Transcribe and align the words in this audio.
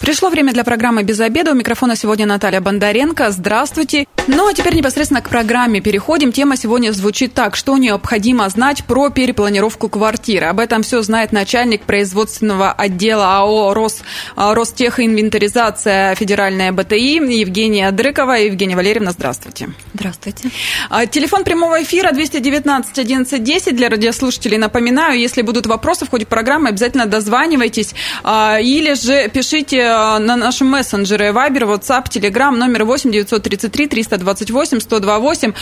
Пришло 0.00 0.30
время 0.30 0.54
для 0.54 0.64
программы 0.64 1.02
«Без 1.02 1.20
обеда». 1.20 1.52
У 1.52 1.54
микрофона 1.54 1.94
сегодня 1.94 2.24
Наталья 2.24 2.62
Бондаренко. 2.62 3.30
Здравствуйте. 3.32 4.06
Ну, 4.28 4.48
а 4.48 4.54
теперь 4.54 4.74
непосредственно 4.74 5.20
к 5.20 5.28
программе 5.28 5.82
переходим. 5.82 6.32
Тема 6.32 6.56
сегодня 6.56 6.92
звучит 6.92 7.34
так. 7.34 7.54
Что 7.54 7.76
необходимо 7.76 8.48
знать 8.48 8.84
про 8.84 9.10
перепланировку 9.10 9.90
квартиры? 9.90 10.46
Об 10.46 10.58
этом 10.58 10.82
все 10.82 11.02
знает 11.02 11.32
начальник 11.32 11.82
производственного 11.82 12.72
отдела 12.72 13.36
АО 13.40 13.74
«Рос, 13.74 14.02
а, 14.36 14.54
«Ростехинвентаризация» 14.54 16.14
федеральная 16.14 16.72
БТИ 16.72 17.38
Евгения 17.40 17.90
Дрыкова. 17.90 18.32
Евгения 18.32 18.76
Валерьевна, 18.76 19.10
здравствуйте. 19.10 19.68
Здравствуйте. 19.92 20.48
А, 20.88 21.04
телефон 21.04 21.44
прямого 21.44 21.82
эфира 21.82 22.12
219 22.12 22.98
11 22.98 23.42
10 23.42 23.76
для 23.76 23.90
радиослушателей. 23.90 24.56
Напоминаю, 24.56 25.20
если 25.20 25.42
будут 25.42 25.66
вопросы 25.66 26.06
в 26.06 26.10
ходе 26.10 26.24
программы, 26.24 26.70
обязательно 26.70 27.04
дозванивайтесь 27.04 27.94
а, 28.24 28.58
или 28.60 28.94
же 28.94 29.28
пишите 29.28 29.89
на 29.90 30.36
нашем 30.36 30.68
мессенджере 30.68 31.30
Viber, 31.30 31.62
WhatsApp, 31.62 32.08
Telegram, 32.08 32.50
номер 32.50 32.84
8 32.84 33.10
933 33.10 33.86
328 33.86 34.80
128. 34.80 35.52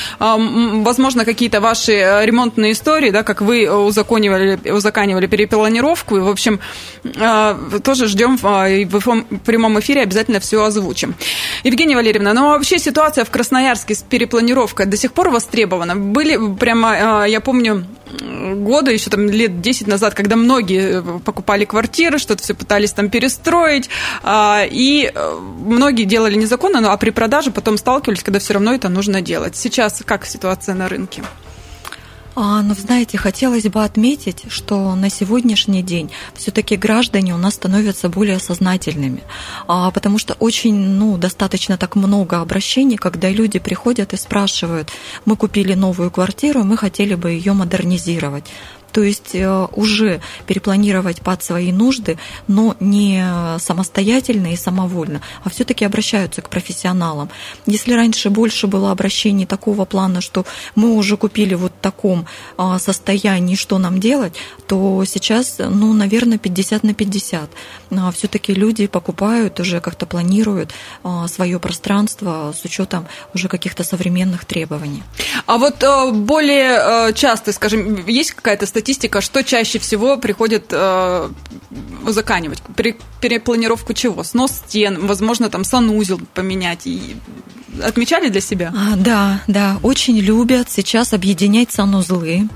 Возможно, 0.83 1.25
какие-то 1.25 1.61
ваши 1.61 1.93
э, 1.93 2.27
ремонтные 2.27 2.73
истории, 2.73 3.11
да, 3.11 3.23
как 3.23 3.41
вы 3.41 3.71
узаконивали, 3.71 4.71
узаканивали 4.71 5.27
перепланировку. 5.27 6.21
В 6.21 6.29
общем, 6.29 6.61
э, 7.05 7.81
тоже 7.83 8.07
ждем 8.07 8.37
в 8.37 9.25
прямом 9.45 9.79
эфире, 9.81 10.03
обязательно 10.03 10.41
все 10.41 10.63
озвучим. 10.65 11.15
Евгения 11.65 11.97
Валерьевна, 11.97 12.33
ну 12.35 12.49
вообще 12.49 12.79
ситуация 12.79 13.25
в 13.25 13.31
Красноярске 13.31 13.95
с 13.95 14.03
перепланировкой 14.03 14.87
до 14.87 14.97
сих 14.97 15.13
пор 15.13 15.31
востребована. 15.31 15.97
Были 15.97 16.39
прямо, 16.57 17.27
я 17.27 17.41
помню, 17.41 17.85
года, 18.11 18.91
еще 18.91 19.11
там 19.11 19.29
лет 19.29 19.61
10 19.61 19.87
назад, 19.87 20.15
когда 20.15 20.37
многие 20.37 21.03
покупали 21.21 21.65
квартиры, 21.65 22.19
что-то 22.19 22.43
все 22.43 22.55
пытались 22.55 22.93
там 22.93 23.11
перестроить, 23.11 23.89
а, 24.23 24.65
и 24.69 25.11
э, 25.13 25.39
многие 25.39 26.05
делали 26.05 26.35
незаконно, 26.37 26.93
а 26.93 26.97
при 26.97 27.11
продаже 27.11 27.51
потом 27.51 27.79
сталкивались, 27.79 28.23
когда 28.23 28.39
все 28.39 28.55
равно 28.55 28.75
это 28.75 28.89
нужно 28.89 29.21
делать. 29.21 29.57
Сейчас 29.57 30.03
как 30.05 30.27
ситуация 30.27 30.75
на 30.75 30.89
рынке? 30.89 31.23
А, 32.41 32.63
ну, 32.63 32.73
знаете, 32.75 33.19
хотелось 33.19 33.65
бы 33.65 33.83
отметить, 33.83 34.45
что 34.49 34.95
на 34.95 35.11
сегодняшний 35.11 35.83
день 35.83 36.13
все-таки 36.35 36.77
граждане 36.77 37.35
у 37.35 37.37
нас 37.37 37.55
становятся 37.55 38.09
более 38.09 38.39
сознательными, 38.39 39.25
а, 39.67 39.91
потому 39.91 40.19
что 40.19 40.35
очень, 40.35 40.77
ну, 40.77 41.19
достаточно 41.19 41.77
так 41.77 41.97
много 41.97 42.41
обращений, 42.41 42.97
когда 42.97 43.29
люди 43.29 43.59
приходят 43.59 44.13
и 44.13 44.17
спрашивают, 44.17 44.89
мы 45.25 45.35
купили 45.35 45.75
новую 45.75 46.13
квартиру, 46.13 46.63
мы 46.63 46.77
хотели 46.77 47.17
бы 47.17 47.33
ее 47.33 47.55
модернизировать 47.55 48.45
то 48.93 49.03
есть 49.03 49.35
э, 49.35 49.67
уже 49.73 50.21
перепланировать 50.47 51.21
под 51.21 51.43
свои 51.43 51.73
нужды, 51.73 52.19
но 52.47 52.77
не 52.81 53.25
самостоятельно 53.59 54.53
и 54.53 54.57
самовольно, 54.57 55.21
а 55.45 55.51
все-таки 55.51 55.85
обращаются 55.85 56.43
к 56.43 56.49
профессионалам. 56.49 57.31
Если 57.67 57.93
раньше 57.93 58.31
больше 58.31 58.67
было 58.67 58.91
обращений 58.91 59.47
такого 59.47 59.85
плана, 59.85 60.21
что 60.21 60.45
мы 60.75 60.95
уже 60.95 61.17
купили 61.17 61.55
вот 61.55 61.73
в 61.73 61.83
таком 61.83 62.27
а, 62.57 62.79
состоянии, 62.79 63.55
что 63.55 63.79
нам 63.79 64.01
делать, 64.01 64.35
то 64.67 65.05
сейчас, 65.05 65.57
ну, 65.59 65.93
наверное, 65.93 66.39
50 66.39 66.83
на 66.83 66.95
50. 66.95 67.51
А, 67.91 68.11
все-таки 68.13 68.55
люди 68.55 68.87
покупают, 68.87 69.61
уже 69.61 69.81
как-то 69.81 70.07
планируют 70.07 70.73
а, 71.03 71.29
свое 71.29 71.59
пространство 71.59 72.55
с 72.59 72.65
учетом 72.65 73.07
уже 73.35 73.49
каких-то 73.49 73.85
современных 73.85 74.45
требований. 74.45 75.03
А 75.47 75.59
вот 75.59 75.83
э, 75.83 76.11
более 76.13 77.09
э, 77.09 77.13
часто, 77.15 77.53
скажем, 77.53 78.07
есть 78.07 78.33
какая-то 78.33 78.67
статистика, 78.67 78.78
статистика, 78.79 79.21
что 79.21 79.43
чаще 79.43 79.81
всего 79.81 80.17
приходит 80.19 80.67
э, 80.71 81.31
заканивать? 82.07 82.63
При, 82.77 82.97
перепланировку 83.21 83.93
чего? 83.93 84.23
Снос 84.23 84.53
стен, 84.53 85.05
возможно, 85.05 85.51
там 85.51 85.65
санузел 85.65 86.21
поменять. 86.33 86.87
И 86.87 87.17
отмечали 87.83 88.29
для 88.29 88.41
себя? 88.41 88.73
А, 88.77 88.97
да, 88.97 89.43
да, 89.49 89.79
очень 89.83 90.19
любят 90.19 90.71
сейчас 90.71 91.13
объединять 91.13 91.73
санузлы 91.73 92.49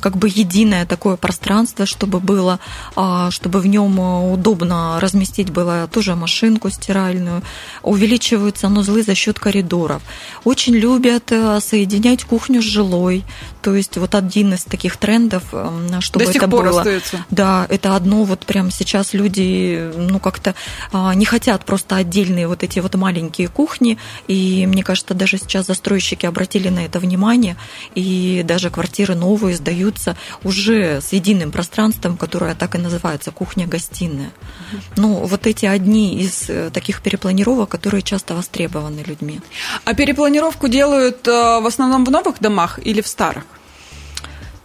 как 0.00 0.16
бы 0.16 0.28
единое 0.28 0.86
такое 0.86 1.16
пространство, 1.16 1.86
чтобы 1.86 2.20
было, 2.20 2.58
а, 2.96 3.30
чтобы 3.30 3.60
в 3.60 3.66
нем 3.66 4.00
э, 4.00 4.32
удобно 4.32 4.98
разместить 5.00 5.50
было 5.50 5.88
тоже 5.92 6.14
машинку 6.16 6.70
стиральную. 6.70 7.42
Увеличиваются 7.82 8.62
санузлы 8.62 9.02
за 9.02 9.14
счет 9.14 9.38
коридоров. 9.38 10.02
Очень 10.44 10.74
любят 10.74 11.30
э, 11.30 11.60
соединять 11.60 12.24
кухню 12.24 12.62
с 12.62 12.64
жилой. 12.64 13.24
То 13.62 13.74
есть 13.74 13.96
вот 13.98 14.14
один 14.14 14.54
из 14.54 14.64
таких 14.64 14.96
трендов, 14.96 15.44
эм, 15.52 16.00
чтобы 16.00 16.24
До 16.24 16.30
это 16.30 16.48
пор 16.48 16.66
было. 16.66 16.80
Остается. 16.80 17.24
Да, 17.30 17.66
это 17.68 17.96
одно 17.96 18.24
вот 18.24 18.40
прям 18.40 18.70
сейчас 18.70 19.12
люди, 19.14 19.92
ну 19.96 20.18
как-то 20.18 20.54
а, 20.92 21.14
не 21.14 21.24
хотят 21.24 21.64
просто 21.64 21.96
отдельные 21.96 22.48
вот 22.48 22.62
эти 22.62 22.78
вот 22.78 22.94
маленькие 22.94 23.48
кухни. 23.48 23.98
И 24.28 24.66
мне 24.66 24.82
кажется, 24.82 25.14
даже 25.14 25.38
сейчас 25.38 25.66
застройщики 25.66 26.26
обратили 26.26 26.68
на 26.68 26.84
это 26.84 26.98
внимание. 26.98 27.56
И 27.94 28.42
даже 28.44 28.70
квартиры 28.70 29.14
новые 29.14 29.56
сдаются 29.56 30.16
уже 30.42 31.00
с 31.00 31.12
единым 31.12 31.50
пространством, 31.50 32.16
которое 32.16 32.54
так 32.54 32.74
и 32.74 32.78
называется 32.78 33.30
кухня-гостиная. 33.30 34.30
Ну, 34.96 35.14
вот 35.14 35.46
эти 35.46 35.66
одни 35.66 36.20
из 36.20 36.48
э, 36.48 36.70
таких 36.70 37.02
перепланировок, 37.02 37.68
которые 37.68 38.02
часто 38.02 38.34
востребованы 38.34 39.00
людьми. 39.00 39.40
А 39.84 39.94
перепланировку 39.94 40.68
делают 40.68 41.26
э, 41.28 41.60
в 41.60 41.66
основном 41.66 42.04
в 42.04 42.10
новых 42.10 42.40
домах 42.40 42.78
или 42.82 43.00
в 43.00 43.06
старых? 43.06 43.44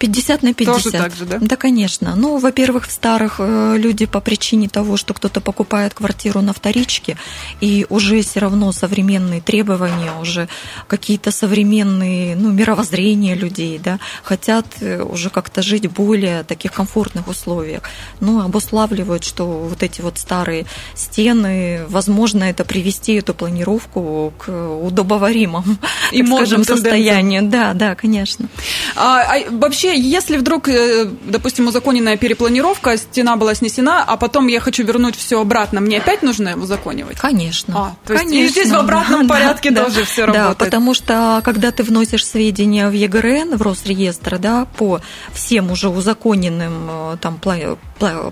50 0.05 0.43
на 0.43 0.53
50. 0.53 0.83
Тоже 0.83 0.91
так 0.91 1.15
же, 1.15 1.25
да? 1.25 1.37
Да, 1.41 1.55
конечно. 1.55 2.15
Ну, 2.15 2.37
во-первых, 2.37 2.87
в 2.87 2.91
старых 2.91 3.35
э, 3.39 3.75
люди 3.77 4.05
по 4.05 4.19
причине 4.19 4.69
того, 4.69 4.97
что 4.97 5.13
кто-то 5.13 5.41
покупает 5.41 5.93
квартиру 5.93 6.41
на 6.41 6.53
вторичке, 6.53 7.17
и 7.61 7.85
уже 7.89 8.21
все 8.21 8.39
равно 8.39 8.71
современные 8.71 9.41
требования, 9.41 10.11
уже 10.21 10.47
какие-то 10.87 11.31
современные, 11.31 12.35
ну, 12.35 12.51
мировоззрения 12.51 13.35
людей, 13.35 13.79
да, 13.83 13.99
хотят 14.23 14.65
э, 14.81 15.01
уже 15.01 15.29
как-то 15.29 15.61
жить 15.61 15.85
в 15.87 15.93
более 15.93 16.43
таких 16.43 16.71
комфортных 16.71 17.27
условиях. 17.27 17.81
Ну, 18.19 18.41
обуславливают, 18.41 19.23
что 19.23 19.45
вот 19.45 19.81
эти 19.83 20.01
вот 20.01 20.17
старые 20.17 20.65
стены, 20.93 21.85
возможно, 21.87 22.43
это 22.43 22.63
привести 22.63 23.13
эту 23.13 23.33
планировку 23.33 24.33
к 24.37 24.49
удобоваримому, 24.49 25.77
и 26.11 26.25
скажем, 26.25 26.63
состоянию. 26.63 27.43
Да, 27.43 27.73
да, 27.73 27.95
конечно. 27.95 28.47
А, 28.95 29.21
а 29.21 29.51
вообще 29.51 29.94
вообще, 29.95 30.09
если 30.09 30.37
вдруг, 30.37 30.67
э, 30.67 31.05
допустим, 31.25 31.67
узаконенная 31.67 32.17
перепланировка, 32.17 32.97
стена 32.97 33.35
была 33.35 33.55
снесена, 33.55 34.03
а 34.03 34.17
потом 34.17 34.47
я 34.47 34.59
хочу 34.59 34.83
вернуть 34.83 35.15
все 35.15 35.41
обратно, 35.41 35.81
мне 35.81 35.97
опять 35.97 36.23
нужно 36.23 36.55
узаконивать? 36.57 37.17
Конечно. 37.17 37.73
А, 37.77 37.95
то 38.05 38.13
Конечно. 38.13 38.35
Есть 38.35 38.51
здесь 38.53 38.71
в 38.71 38.75
обратном 38.75 39.27
да, 39.27 39.33
порядке 39.33 39.71
да, 39.71 39.85
тоже 39.85 39.99
да, 39.99 40.05
все 40.05 40.25
работает. 40.25 40.57
Да, 40.57 40.65
потому 40.65 40.93
что 40.93 41.41
когда 41.43 41.71
ты 41.71 41.83
вносишь 41.83 42.25
сведения 42.25 42.89
в 42.89 42.93
ЕГРН, 42.93 43.57
в 43.57 43.61
Росреестр, 43.61 44.37
да, 44.37 44.65
по 44.77 45.01
всем 45.33 45.71
уже 45.71 45.89
узаконенным 45.89 46.87
э, 46.89 47.17
там 47.21 47.39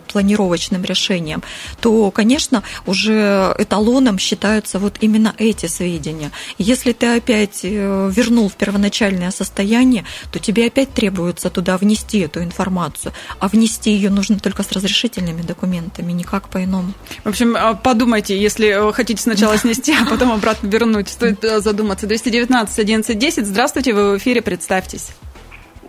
планировочным 0.07 0.83
решениям, 0.83 1.43
то, 1.79 2.11
конечно, 2.11 2.63
уже 2.85 3.55
эталоном 3.57 4.19
считаются 4.19 4.79
вот 4.79 4.97
именно 5.01 5.33
эти 5.37 5.67
сведения. 5.67 6.31
Если 6.57 6.91
ты 6.91 7.17
опять 7.17 7.61
э, 7.63 8.11
вернул 8.13 8.49
в 8.49 8.53
первоначальное 8.53 9.31
состояние, 9.31 10.05
то 10.31 10.39
тебе 10.39 10.67
опять 10.67 10.93
требуется 10.93 11.42
туда 11.49 11.77
внести 11.77 12.19
эту 12.19 12.43
информацию. 12.43 13.13
А 13.39 13.47
внести 13.47 13.91
ее 13.91 14.09
нужно 14.09 14.39
только 14.39 14.63
с 14.63 14.71
разрешительными 14.71 15.41
документами, 15.41 16.11
никак 16.11 16.49
по-иному. 16.49 16.93
В 17.23 17.29
общем, 17.29 17.55
а, 17.57 17.73
подумайте, 17.73 18.39
если 18.39 18.67
э, 18.67 18.93
хотите 18.93 19.21
сначала 19.21 19.57
снести, 19.57 19.93
а 19.93 20.05
потом 20.05 20.31
обратно 20.31 20.67
вернуть. 20.67 21.09
Стоит 21.09 21.43
э, 21.43 21.59
задуматься. 21.61 22.07
219 22.07 22.79
11 22.79 23.17
10. 23.17 23.47
Здравствуйте, 23.47 23.93
вы 23.93 24.13
в 24.13 24.17
эфире, 24.17 24.41
представьтесь. 24.41 25.09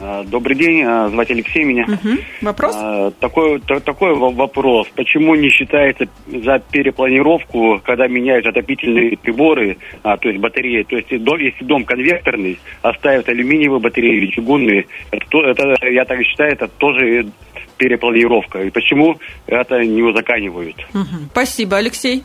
А, 0.06 0.22
добрый 0.22 0.54
день, 0.54 0.82
а, 0.82 1.08
звать 1.08 1.30
Алексей 1.30 1.64
меня. 1.64 1.84
Угу. 1.84 2.18
Вопрос? 2.42 2.76
А, 2.76 3.10
такой, 3.12 3.58
такой 3.60 4.14
вопрос. 4.14 4.86
Почему 4.94 5.34
не 5.34 5.48
считается 5.48 6.06
за 6.26 6.58
перепланировку, 6.58 7.80
когда 7.82 8.06
меняют 8.06 8.46
отопительные 8.46 9.16
приборы, 9.16 9.78
а, 10.02 10.18
то 10.18 10.28
есть 10.28 10.40
батареи, 10.40 10.82
то 10.82 10.96
есть 10.96 11.10
если 11.10 11.64
дом 11.64 11.84
конвекторный, 11.84 12.58
оставят 12.82 13.30
алюминиевые 13.30 13.80
батареи 13.80 14.18
или 14.18 14.26
чугунные, 14.30 14.86
это, 15.10 15.38
это, 15.38 15.88
я 15.88 16.04
так 16.04 16.22
считаю, 16.22 16.52
это 16.52 16.68
тоже 16.68 17.26
перепланировка. 17.78 18.62
И 18.62 18.70
почему 18.70 19.16
это 19.46 19.78
не 19.78 20.02
узаканивают? 20.02 20.76
Угу. 20.92 21.30
Спасибо, 21.32 21.78
Алексей. 21.78 22.22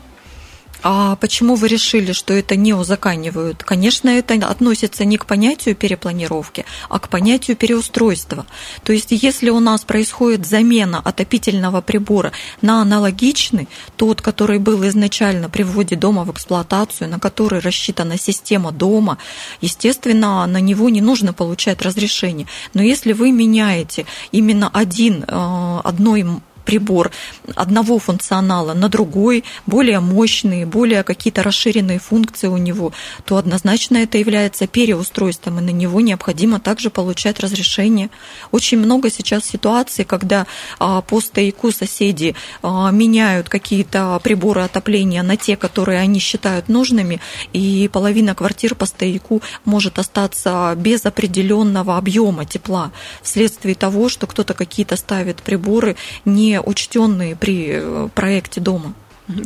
А 0.82 1.16
почему 1.16 1.56
вы 1.56 1.68
решили, 1.68 2.12
что 2.12 2.32
это 2.32 2.56
не 2.56 2.72
узаканивают? 2.72 3.62
Конечно, 3.62 4.08
это 4.08 4.34
относится 4.34 5.04
не 5.04 5.18
к 5.18 5.26
понятию 5.26 5.74
перепланировки, 5.74 6.64
а 6.88 6.98
к 6.98 7.08
понятию 7.08 7.56
переустройства. 7.56 8.46
То 8.82 8.92
есть, 8.92 9.08
если 9.10 9.50
у 9.50 9.60
нас 9.60 9.84
происходит 9.84 10.46
замена 10.46 11.00
отопительного 11.00 11.80
прибора 11.82 12.32
на 12.62 12.80
аналогичный, 12.80 13.68
тот, 13.96 14.22
который 14.22 14.58
был 14.58 14.86
изначально 14.88 15.50
при 15.50 15.64
вводе 15.64 15.96
дома 15.96 16.24
в 16.24 16.32
эксплуатацию, 16.32 17.10
на 17.10 17.18
который 17.18 17.60
рассчитана 17.60 18.18
система 18.18 18.72
дома, 18.72 19.18
естественно, 19.60 20.46
на 20.46 20.60
него 20.60 20.88
не 20.88 21.00
нужно 21.00 21.32
получать 21.32 21.82
разрешение. 21.82 22.46
Но 22.72 22.82
если 22.82 23.12
вы 23.12 23.32
меняете 23.32 24.06
именно 24.32 24.70
один, 24.72 25.24
э, 25.26 25.80
одной 25.84 26.24
прибор 26.70 27.10
одного 27.56 27.98
функционала 27.98 28.74
на 28.74 28.88
другой, 28.88 29.42
более 29.66 29.98
мощный, 29.98 30.64
более 30.64 31.02
какие-то 31.02 31.42
расширенные 31.42 31.98
функции 31.98 32.46
у 32.46 32.58
него, 32.58 32.92
то 33.24 33.36
однозначно 33.38 33.96
это 33.96 34.18
является 34.18 34.68
переустройством, 34.68 35.58
и 35.58 35.62
на 35.62 35.70
него 35.70 36.00
необходимо 36.00 36.60
также 36.60 36.88
получать 36.90 37.40
разрешение. 37.40 38.08
Очень 38.52 38.78
много 38.78 39.10
сейчас 39.10 39.44
ситуаций, 39.46 40.04
когда 40.04 40.46
а, 40.78 41.00
по 41.00 41.20
стояку 41.20 41.72
соседи 41.72 42.36
а, 42.62 42.92
меняют 42.92 43.48
какие-то 43.48 44.20
приборы 44.22 44.60
отопления 44.62 45.24
на 45.24 45.36
те, 45.36 45.56
которые 45.56 45.98
они 45.98 46.20
считают 46.20 46.68
нужными, 46.68 47.20
и 47.52 47.90
половина 47.92 48.36
квартир 48.36 48.76
по 48.76 48.86
стояку 48.86 49.42
может 49.64 49.98
остаться 49.98 50.72
без 50.76 51.04
определенного 51.04 51.96
объема 51.96 52.44
тепла 52.44 52.92
вследствие 53.22 53.74
того, 53.74 54.08
что 54.08 54.28
кто-то 54.28 54.54
какие-то 54.54 54.94
ставит 54.94 55.42
приборы 55.42 55.96
не 56.24 56.59
учтенные 56.64 57.36
при 57.36 57.68
э, 57.72 58.08
проекте 58.14 58.60
дома. 58.60 58.94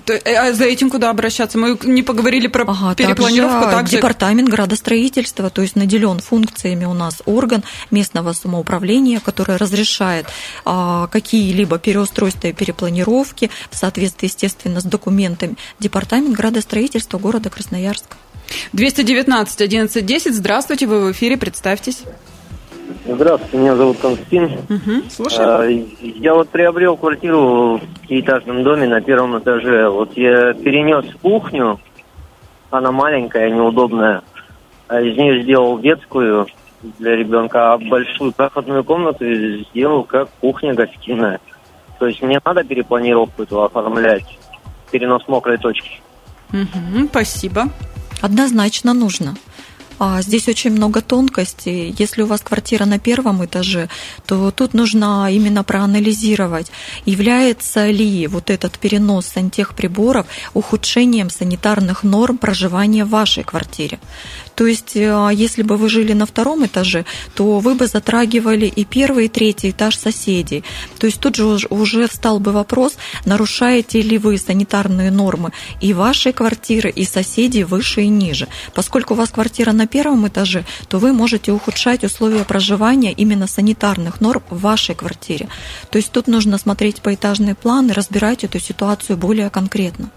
Э, 0.09 0.35
а 0.35 0.53
за 0.53 0.65
этим 0.65 0.91
куда 0.91 1.11
обращаться? 1.11 1.59
Мы 1.59 1.79
не 1.85 2.03
поговорили 2.03 2.47
про 2.47 2.65
ага, 2.65 2.95
перепланировку. 2.95 3.61
Также, 3.61 3.77
также 3.77 3.97
департамент 3.97 4.49
градостроительства, 4.49 5.51
то 5.51 5.63
есть 5.63 5.77
наделен 5.77 6.21
функциями 6.21 6.85
у 6.85 6.95
нас 6.95 7.23
орган 7.27 7.63
местного 7.91 8.33
самоуправления, 8.33 9.21
который 9.21 9.57
разрешает 9.57 10.27
а, 10.65 11.07
какие-либо 11.09 11.79
переустройства 11.79 12.49
и 12.49 12.53
перепланировки 12.53 13.51
в 13.71 13.77
соответствии, 13.77 14.27
естественно, 14.27 14.81
с 14.81 14.85
документами. 14.85 15.57
Департамент 15.81 16.35
градостроительства 16.35 17.19
города 17.19 17.51
Красноярска. 17.51 18.17
219 18.73 19.61
11 19.61 20.05
10. 20.05 20.35
Здравствуйте, 20.35 20.87
вы 20.87 21.01
в 21.01 21.13
эфире, 21.13 21.37
представьтесь. 21.37 22.03
Здравствуйте, 23.07 23.57
меня 23.59 23.77
зовут 23.77 23.99
Константин. 23.99 24.45
Угу, 24.45 25.11
слушаю. 25.11 25.87
Я 26.01 26.35
вот 26.35 26.49
приобрел 26.49 26.97
квартиру 26.97 27.79
в 27.79 28.01
пятиэтажном 28.03 28.63
доме 28.63 28.89
на 28.89 29.01
первом 29.01 29.39
этаже. 29.39 29.89
Вот 29.89 30.17
я 30.17 30.53
перенес 30.55 31.05
кухню, 31.23 31.81
она 32.71 32.93
маленькая, 32.93 33.51
неудобная. 33.51 34.23
А 34.89 35.01
из 35.01 35.17
нее 35.17 35.43
сделал 35.43 35.79
детскую 35.79 36.47
для 36.99 37.17
ребенка, 37.17 37.73
а 37.73 37.79
большую 37.79 38.33
проходную 38.33 38.85
комнату 38.85 39.25
сделал 39.71 40.05
как 40.05 40.29
кухня-гостиная. 40.41 41.41
То 41.99 42.07
есть 42.07 42.21
мне 42.23 42.41
надо 42.45 42.65
перепланировку 42.65 43.43
эту 43.43 43.63
оформлять, 43.63 44.39
перенос 44.91 45.27
мокрой 45.29 45.59
точки. 45.59 46.01
Угу, 46.53 47.09
спасибо. 47.09 47.69
Однозначно 48.21 48.95
нужно. 48.95 49.35
А 49.99 50.23
здесь 50.23 50.49
очень 50.49 50.73
много 50.73 51.01
тонкостей. 51.01 51.95
Если 51.99 52.23
у 52.23 52.27
вас 52.27 52.41
квартира 52.41 52.85
на 52.85 52.99
первом 52.99 53.45
этаже, 53.45 53.89
то 54.27 54.51
тут 54.51 54.75
нужно 54.75 55.29
именно 55.31 55.63
проанализировать, 55.63 56.71
является 57.07 57.91
ли 57.91 58.27
вот 58.27 58.51
этот 58.51 58.79
перенос 58.79 59.27
сантехприборов 59.27 60.27
ухудшением 60.53 61.31
санитарных 61.31 62.03
норм 62.03 62.39
проживания 62.39 63.05
в 63.05 63.11
вашей 63.11 63.45
квартире. 63.45 63.99
То 64.55 64.67
есть, 64.67 64.97
э, 64.97 65.31
если 65.33 65.63
бы 65.63 65.77
вы 65.77 65.89
жили 65.89 66.13
на 66.13 66.27
втором 66.27 66.65
этаже, 66.65 67.05
то 67.35 67.59
вы 67.59 67.75
бы 67.75 67.87
затрагивали 67.87 68.67
и 68.67 68.85
первый, 68.85 69.27
и 69.27 69.29
третий 69.29 69.71
этаж 69.71 69.97
соседей. 69.97 70.65
То 70.99 71.07
есть 71.07 71.21
тут 71.21 71.37
же 71.37 71.59
уже 71.71 72.09
встал 72.09 72.39
бы 72.39 72.53
вопрос, 72.53 72.97
нарушаете 73.25 74.01
ли 74.01 74.19
вы 74.19 74.39
санитарные 74.39 75.11
нормы 75.11 75.53
и 75.81 75.93
вашей 75.93 76.33
квартиры, 76.33 76.91
и 76.91 77.05
соседей 77.05 77.65
выше 77.65 78.03
и 78.03 78.09
ниже. 78.09 78.49
Поскольку 78.75 79.15
у 79.15 79.17
вас 79.17 79.31
квартира 79.31 79.73
на 79.73 79.84
первом 79.87 80.27
этаже, 80.29 80.65
то 80.89 80.99
вы 80.99 81.13
можете 81.13 81.53
ухудшать 81.53 82.05
условия 82.05 82.45
проживания 82.45 83.13
именно 83.13 83.47
санитарных 83.47 84.21
норм 84.21 84.43
в 84.51 84.61
вашей 84.61 84.95
квартире. 84.95 85.49
То 85.91 85.99
есть 85.99 86.13
тут 86.13 86.27
нужно 86.27 86.59
смотреть 86.59 87.03
поэтажный 87.03 87.55
план 87.55 87.91
и 87.91 87.93
разбирать 87.93 88.45
эту 88.45 88.61
ситуацию 88.61 89.17
более 89.17 89.51
конкретно. 89.51 90.11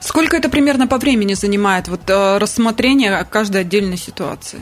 Сколько 0.00 0.36
это 0.36 0.48
примерно 0.48 0.86
по 0.86 0.98
времени 0.98 1.34
занимает 1.34 1.88
вот, 1.88 2.08
э, 2.08 2.38
рассмотрение 2.38 3.26
каждой 3.30 3.62
отдельной 3.62 3.96
ситуации? 3.96 4.60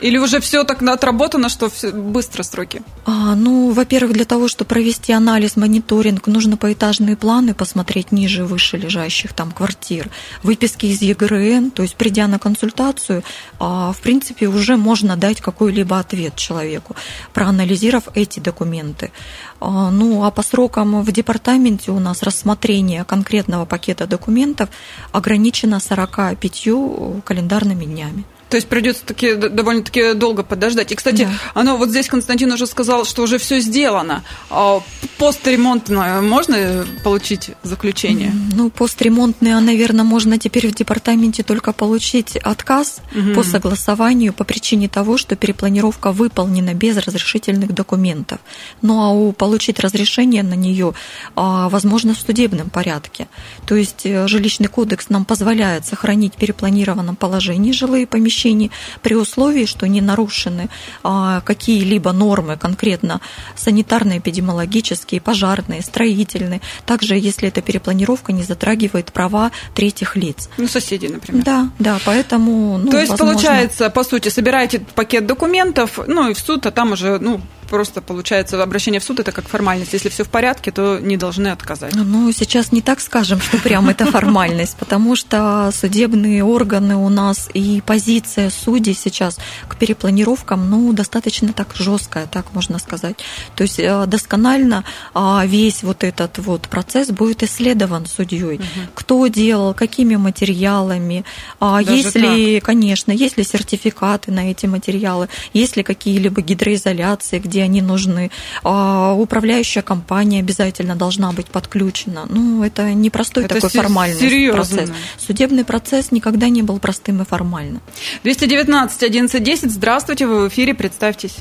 Или 0.00 0.16
уже 0.18 0.40
все 0.40 0.64
так 0.64 0.82
отработано, 0.82 1.48
что 1.48 1.68
все 1.68 1.92
быстро 1.92 2.42
сроки? 2.42 2.82
А, 3.04 3.34
ну, 3.34 3.70
во-первых, 3.70 4.12
для 4.12 4.24
того, 4.24 4.48
чтобы 4.48 4.68
провести 4.68 5.12
анализ, 5.12 5.56
мониторинг, 5.56 6.26
нужно 6.26 6.56
поэтажные 6.56 7.16
планы 7.16 7.54
посмотреть 7.54 8.10
ниже, 8.10 8.44
выше 8.44 8.78
лежащих 8.78 9.34
там 9.34 9.52
квартир, 9.52 10.08
выписки 10.42 10.86
из 10.86 11.02
ЕГРН, 11.02 11.70
то 11.70 11.82
есть 11.82 11.96
придя 11.96 12.26
на 12.28 12.38
консультацию, 12.38 13.22
а, 13.58 13.92
в 13.92 14.00
принципе, 14.00 14.46
уже 14.46 14.76
можно 14.76 15.16
дать 15.16 15.40
какой-либо 15.40 15.98
ответ 15.98 16.34
человеку, 16.36 16.96
проанализировав 17.34 18.08
эти 18.14 18.40
документы. 18.40 19.12
А, 19.60 19.90
ну, 19.90 20.24
а 20.24 20.30
по 20.30 20.42
срокам 20.42 21.02
в 21.02 21.12
департаменте 21.12 21.90
у 21.90 22.00
нас 22.00 22.22
рассмотрение 22.22 23.04
конкретного 23.04 23.66
пакета 23.66 24.06
документов 24.06 24.70
ограничено 25.12 25.78
45 25.78 27.22
календарными 27.24 27.84
днями. 27.84 28.24
То 28.50 28.56
есть 28.56 28.68
придется 28.68 29.04
таки 29.06 29.34
довольно-таки 29.34 30.14
долго 30.14 30.42
подождать. 30.42 30.90
И, 30.90 30.96
кстати, 30.96 31.22
да. 31.22 31.30
оно 31.54 31.76
вот 31.76 31.90
здесь 31.90 32.08
Константин 32.08 32.50
уже 32.50 32.66
сказал, 32.66 33.04
что 33.04 33.22
уже 33.22 33.38
все 33.38 33.60
сделано. 33.60 34.24
А 34.50 34.82
постремонтное 35.18 36.20
можно 36.20 36.84
получить 37.04 37.52
заключение? 37.62 38.32
Ну, 38.52 38.68
постремонтное, 38.70 39.60
наверное, 39.60 40.04
можно 40.04 40.36
теперь 40.36 40.66
в 40.66 40.74
департаменте 40.74 41.44
только 41.44 41.72
получить 41.72 42.36
отказ 42.38 43.00
угу. 43.14 43.34
по 43.34 43.44
согласованию 43.44 44.32
по 44.32 44.42
причине 44.42 44.88
того, 44.88 45.16
что 45.16 45.36
перепланировка 45.36 46.10
выполнена 46.10 46.74
без 46.74 46.96
разрешительных 46.96 47.72
документов. 47.72 48.40
Ну, 48.82 49.00
а 49.00 49.10
у 49.10 49.30
получить 49.30 49.78
разрешение 49.78 50.42
на 50.42 50.54
нее 50.54 50.94
а, 51.36 51.68
возможно 51.68 52.14
в 52.14 52.18
судебном 52.18 52.68
порядке. 52.68 53.28
То 53.64 53.76
есть 53.76 54.04
э, 54.04 54.26
жилищный 54.26 54.66
кодекс 54.66 55.08
нам 55.08 55.24
позволяет 55.24 55.86
сохранить 55.86 56.34
в 56.34 56.36
перепланированном 56.38 57.14
положении 57.14 57.70
жилые 57.70 58.08
помещения 58.08 58.39
помещении 58.40 58.70
при 59.02 59.14
условии, 59.14 59.66
что 59.66 59.86
не 59.86 60.00
нарушены 60.00 60.68
а, 61.02 61.40
какие-либо 61.40 62.12
нормы 62.12 62.56
конкретно 62.56 63.20
санитарные, 63.56 64.18
эпидемиологические, 64.18 65.20
пожарные, 65.20 65.82
строительные. 65.82 66.60
Также, 66.86 67.16
если 67.16 67.48
эта 67.48 67.62
перепланировка 67.62 68.32
не 68.32 68.42
затрагивает 68.42 69.12
права 69.12 69.50
третьих 69.74 70.16
лиц. 70.16 70.48
Ну, 70.58 70.68
соседей, 70.68 71.08
например. 71.08 71.44
Да, 71.44 71.70
да, 71.78 71.98
поэтому... 72.04 72.78
Ну, 72.78 72.90
То 72.90 72.98
есть, 72.98 73.10
возможно... 73.10 73.34
получается, 73.34 73.90
по 73.90 74.04
сути, 74.04 74.30
собираете 74.30 74.80
пакет 74.94 75.26
документов, 75.26 75.98
ну, 76.06 76.30
и 76.30 76.34
в 76.34 76.38
суд, 76.38 76.66
а 76.66 76.70
там 76.70 76.92
уже, 76.92 77.18
ну, 77.18 77.40
просто 77.70 78.02
получается 78.02 78.60
обращение 78.62 79.00
в 79.00 79.04
суд 79.04 79.20
это 79.20 79.32
как 79.32 79.48
формальность. 79.48 79.92
Если 79.92 80.08
все 80.08 80.24
в 80.24 80.28
порядке, 80.28 80.72
то 80.72 80.98
не 80.98 81.16
должны 81.16 81.48
отказать. 81.48 81.94
Ну, 81.94 82.30
сейчас 82.32 82.72
не 82.72 82.82
так 82.82 83.00
скажем, 83.00 83.40
что 83.40 83.58
прям 83.58 83.88
это 83.88 84.06
формальность, 84.06 84.76
потому 84.76 85.14
что 85.16 85.70
судебные 85.72 86.44
органы 86.44 86.96
у 86.96 87.08
нас 87.08 87.48
и 87.54 87.80
позиция 87.86 88.50
судей 88.50 88.94
сейчас 88.94 89.38
к 89.68 89.76
перепланировкам, 89.76 90.68
ну, 90.68 90.92
достаточно 90.92 91.52
так 91.52 91.68
жесткая, 91.74 92.26
так 92.26 92.52
можно 92.52 92.78
сказать. 92.80 93.16
То 93.54 93.62
есть 93.62 93.78
э, 93.78 94.04
досконально 94.06 94.84
а, 95.14 95.44
весь 95.46 95.84
вот 95.84 96.02
этот 96.02 96.38
вот 96.38 96.62
процесс 96.62 97.08
будет 97.10 97.44
исследован 97.44 98.06
судьей. 98.06 98.56
Угу. 98.56 98.64
Кто 98.94 99.26
делал, 99.28 99.74
какими 99.74 100.16
материалами, 100.16 101.24
а, 101.60 101.82
Даже 101.84 101.96
если, 101.96 102.58
конечно, 102.58 103.12
есть 103.12 103.38
ли 103.38 103.44
сертификаты 103.44 104.32
на 104.32 104.50
эти 104.50 104.66
материалы, 104.66 105.28
есть 105.52 105.76
ли 105.76 105.84
какие-либо 105.84 106.42
гидроизоляции, 106.42 107.38
где 107.38 107.59
где 107.60 107.64
они 107.64 107.82
нужны. 107.82 108.30
А 108.62 109.14
управляющая 109.14 109.82
компания 109.82 110.40
обязательно 110.40 110.96
должна 110.96 111.32
быть 111.32 111.46
подключена. 111.46 112.26
Ну, 112.28 112.64
это 112.64 112.94
непростой 112.94 113.44
это 113.44 113.56
такой 113.56 113.70
формальный 113.70 114.18
серьезно. 114.18 114.56
процесс. 114.56 114.92
Судебный 115.18 115.64
процесс 115.64 116.12
никогда 116.12 116.48
не 116.48 116.62
был 116.62 116.78
простым 116.78 117.22
и 117.22 117.24
формальным. 117.24 117.80
219 118.22 119.02
11 119.02 119.70
Здравствуйте, 119.70 120.26
вы 120.26 120.44
в 120.44 120.48
эфире, 120.48 120.74
представьтесь. 120.74 121.38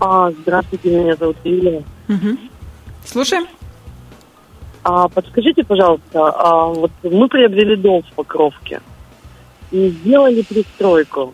А, 0.00 0.30
здравствуйте, 0.42 0.90
меня 0.90 1.16
зовут 1.16 1.36
Юлия. 1.44 1.82
Угу. 2.08 2.38
Слушаем. 3.06 3.46
А, 4.82 5.08
подскажите, 5.08 5.64
пожалуйста, 5.64 6.18
а, 6.18 6.66
вот 6.66 6.90
мы 7.02 7.28
приобрели 7.28 7.76
дом 7.76 8.02
в 8.02 8.14
Покровке 8.14 8.80
и 9.70 9.88
сделали 9.88 10.42
пристройку. 10.42 11.32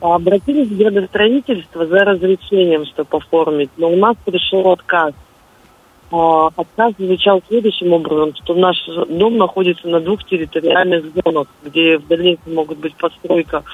Обратились 0.00 0.68
в 0.68 0.76
градостроительство 0.76 1.86
за 1.86 1.98
разрешением, 2.00 2.84
чтобы 2.86 3.16
оформить, 3.16 3.70
но 3.76 3.90
у 3.90 3.96
нас 3.96 4.16
пришел 4.24 4.70
отказ. 4.70 5.14
а, 6.12 6.48
отказ 6.54 6.92
звучал 6.98 7.42
следующим 7.48 7.92
образом, 7.92 8.34
что 8.34 8.54
наш 8.54 8.76
дом 9.08 9.38
находится 9.38 9.88
на 9.88 10.00
двух 10.00 10.22
территориальных 10.24 11.04
зонах, 11.14 11.48
где 11.64 11.98
в 11.98 12.06
дальнейшем 12.06 12.54
могут 12.54 12.78
быть 12.78 12.94
постройка 12.94 13.64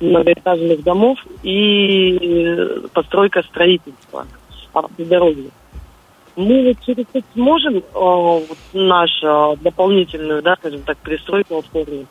многоэтажных 0.00 0.82
домов 0.82 1.18
и 1.42 2.82
постройка 2.94 3.42
строительства 3.42 4.26
автодороги. 4.72 5.50
Мы 6.36 6.68
вот 6.68 6.76
через 6.86 7.04
это 7.12 7.26
сможем 7.34 7.78
э, 7.78 7.82
вот 7.92 8.58
нашу 8.72 9.58
дополнительную, 9.60 10.40
да, 10.40 10.54
скажем 10.56 10.82
так, 10.82 10.96
пристройку 10.98 11.58
оформить? 11.58 12.06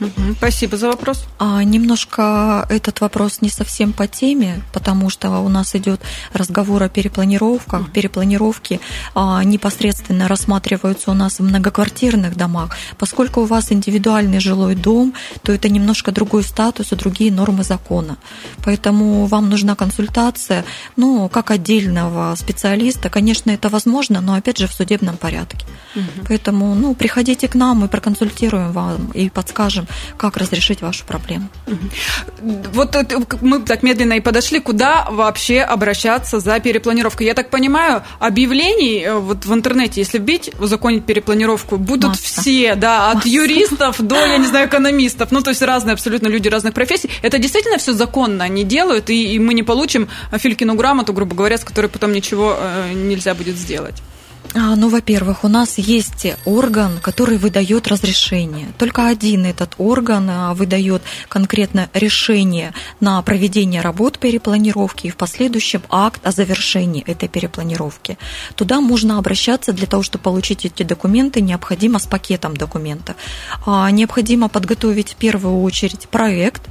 Угу, 0.00 0.34
спасибо 0.38 0.76
за 0.76 0.88
вопрос. 0.88 1.26
А, 1.38 1.62
немножко 1.62 2.66
этот 2.70 3.00
вопрос 3.00 3.42
не 3.42 3.50
совсем 3.50 3.92
по 3.92 4.06
теме, 4.06 4.62
потому 4.72 5.10
что 5.10 5.30
у 5.40 5.48
нас 5.48 5.74
идет 5.74 6.00
разговор 6.32 6.82
о 6.82 6.88
перепланировках. 6.88 7.82
Угу. 7.82 7.90
Перепланировки 7.90 8.80
а, 9.14 9.44
непосредственно 9.44 10.26
рассматриваются 10.26 11.10
у 11.10 11.14
нас 11.14 11.38
в 11.38 11.42
многоквартирных 11.42 12.36
домах. 12.36 12.76
Поскольку 12.98 13.42
у 13.42 13.44
вас 13.44 13.72
индивидуальный 13.72 14.40
жилой 14.40 14.74
дом, 14.74 15.14
то 15.42 15.52
это 15.52 15.68
немножко 15.68 16.12
другой 16.12 16.44
статус 16.44 16.92
и 16.92 16.96
другие 16.96 17.30
нормы 17.30 17.62
закона. 17.62 18.16
Поэтому 18.64 19.26
вам 19.26 19.50
нужна 19.50 19.74
консультация, 19.74 20.64
ну, 20.96 21.28
как 21.28 21.50
отдельного 21.50 22.34
специалиста. 22.36 23.10
Конечно, 23.10 23.50
это 23.50 23.68
возможно, 23.68 24.20
но 24.20 24.34
опять 24.34 24.58
же 24.58 24.66
в 24.66 24.72
судебном 24.72 25.18
порядке. 25.18 25.66
Угу. 25.94 26.26
Поэтому, 26.28 26.74
ну, 26.74 26.94
приходите 26.94 27.48
к 27.48 27.54
нам, 27.54 27.80
мы 27.80 27.88
проконсультируем 27.88 28.72
вам 28.72 29.10
и 29.12 29.28
подскажем, 29.28 29.86
как 30.16 30.36
разрешить 30.36 30.82
вашу 30.82 31.04
проблему. 31.04 31.48
Вот 32.72 32.96
мы 33.40 33.60
так 33.60 33.82
медленно 33.82 34.14
и 34.14 34.20
подошли, 34.20 34.60
куда 34.60 35.06
вообще 35.10 35.60
обращаться 35.60 36.40
за 36.40 36.58
перепланировкой. 36.60 37.26
Я 37.26 37.34
так 37.34 37.50
понимаю, 37.50 38.02
объявлений 38.18 39.02
э, 39.02 39.14
вот 39.14 39.46
в 39.46 39.52
интернете, 39.52 40.00
если 40.00 40.18
вбить, 40.18 40.50
узаконить 40.58 41.04
перепланировку, 41.04 41.76
будут 41.76 42.10
Масса. 42.10 42.40
все, 42.40 42.74
да, 42.74 43.10
от 43.10 43.16
Масса. 43.16 43.28
юристов 43.28 44.00
до, 44.00 44.16
я 44.16 44.38
не 44.38 44.46
знаю, 44.46 44.68
экономистов, 44.68 45.30
ну, 45.32 45.42
то 45.42 45.50
есть 45.50 45.62
разные 45.62 45.94
абсолютно 45.94 46.28
люди 46.28 46.48
разных 46.48 46.74
профессий. 46.74 47.10
Это 47.22 47.38
действительно 47.38 47.78
все 47.78 47.92
законно 47.92 48.44
они 48.44 48.64
делают, 48.64 49.10
и, 49.10 49.34
и 49.34 49.38
мы 49.38 49.54
не 49.54 49.62
получим 49.62 50.08
Филькину 50.32 50.74
грамоту, 50.74 51.12
грубо 51.12 51.34
говоря, 51.34 51.58
с 51.58 51.64
которой 51.64 51.86
потом 51.86 52.12
ничего 52.12 52.56
э, 52.58 52.92
нельзя 52.92 53.34
будет 53.34 53.56
сделать. 53.56 54.02
А, 54.52 54.74
ну, 54.74 54.88
во-первых, 54.88 55.44
у 55.44 55.48
нас 55.48 55.78
есть 55.78 56.26
орган, 56.44 56.98
который 57.00 57.38
выдает 57.38 57.86
разрешение. 57.86 58.68
Только 58.78 59.06
один 59.06 59.46
этот 59.46 59.74
орган 59.78 60.28
а, 60.28 60.54
выдает 60.54 61.02
конкретно 61.28 61.88
решение 61.94 62.72
на 62.98 63.22
проведение 63.22 63.80
работ 63.80 64.18
перепланировки 64.18 65.06
и 65.06 65.10
в 65.10 65.16
последующем 65.16 65.82
акт 65.88 66.26
о 66.26 66.32
завершении 66.32 67.02
этой 67.02 67.28
перепланировки. 67.28 68.18
Туда 68.56 68.80
можно 68.80 69.18
обращаться 69.18 69.72
для 69.72 69.86
того, 69.86 70.02
чтобы 70.02 70.24
получить 70.24 70.64
эти 70.64 70.82
документы, 70.82 71.40
необходимо 71.40 72.00
с 72.00 72.06
пакетом 72.06 72.56
документов. 72.56 73.14
А, 73.66 73.88
необходимо 73.90 74.48
подготовить 74.48 75.12
в 75.12 75.16
первую 75.16 75.62
очередь 75.62 76.08
проект, 76.08 76.62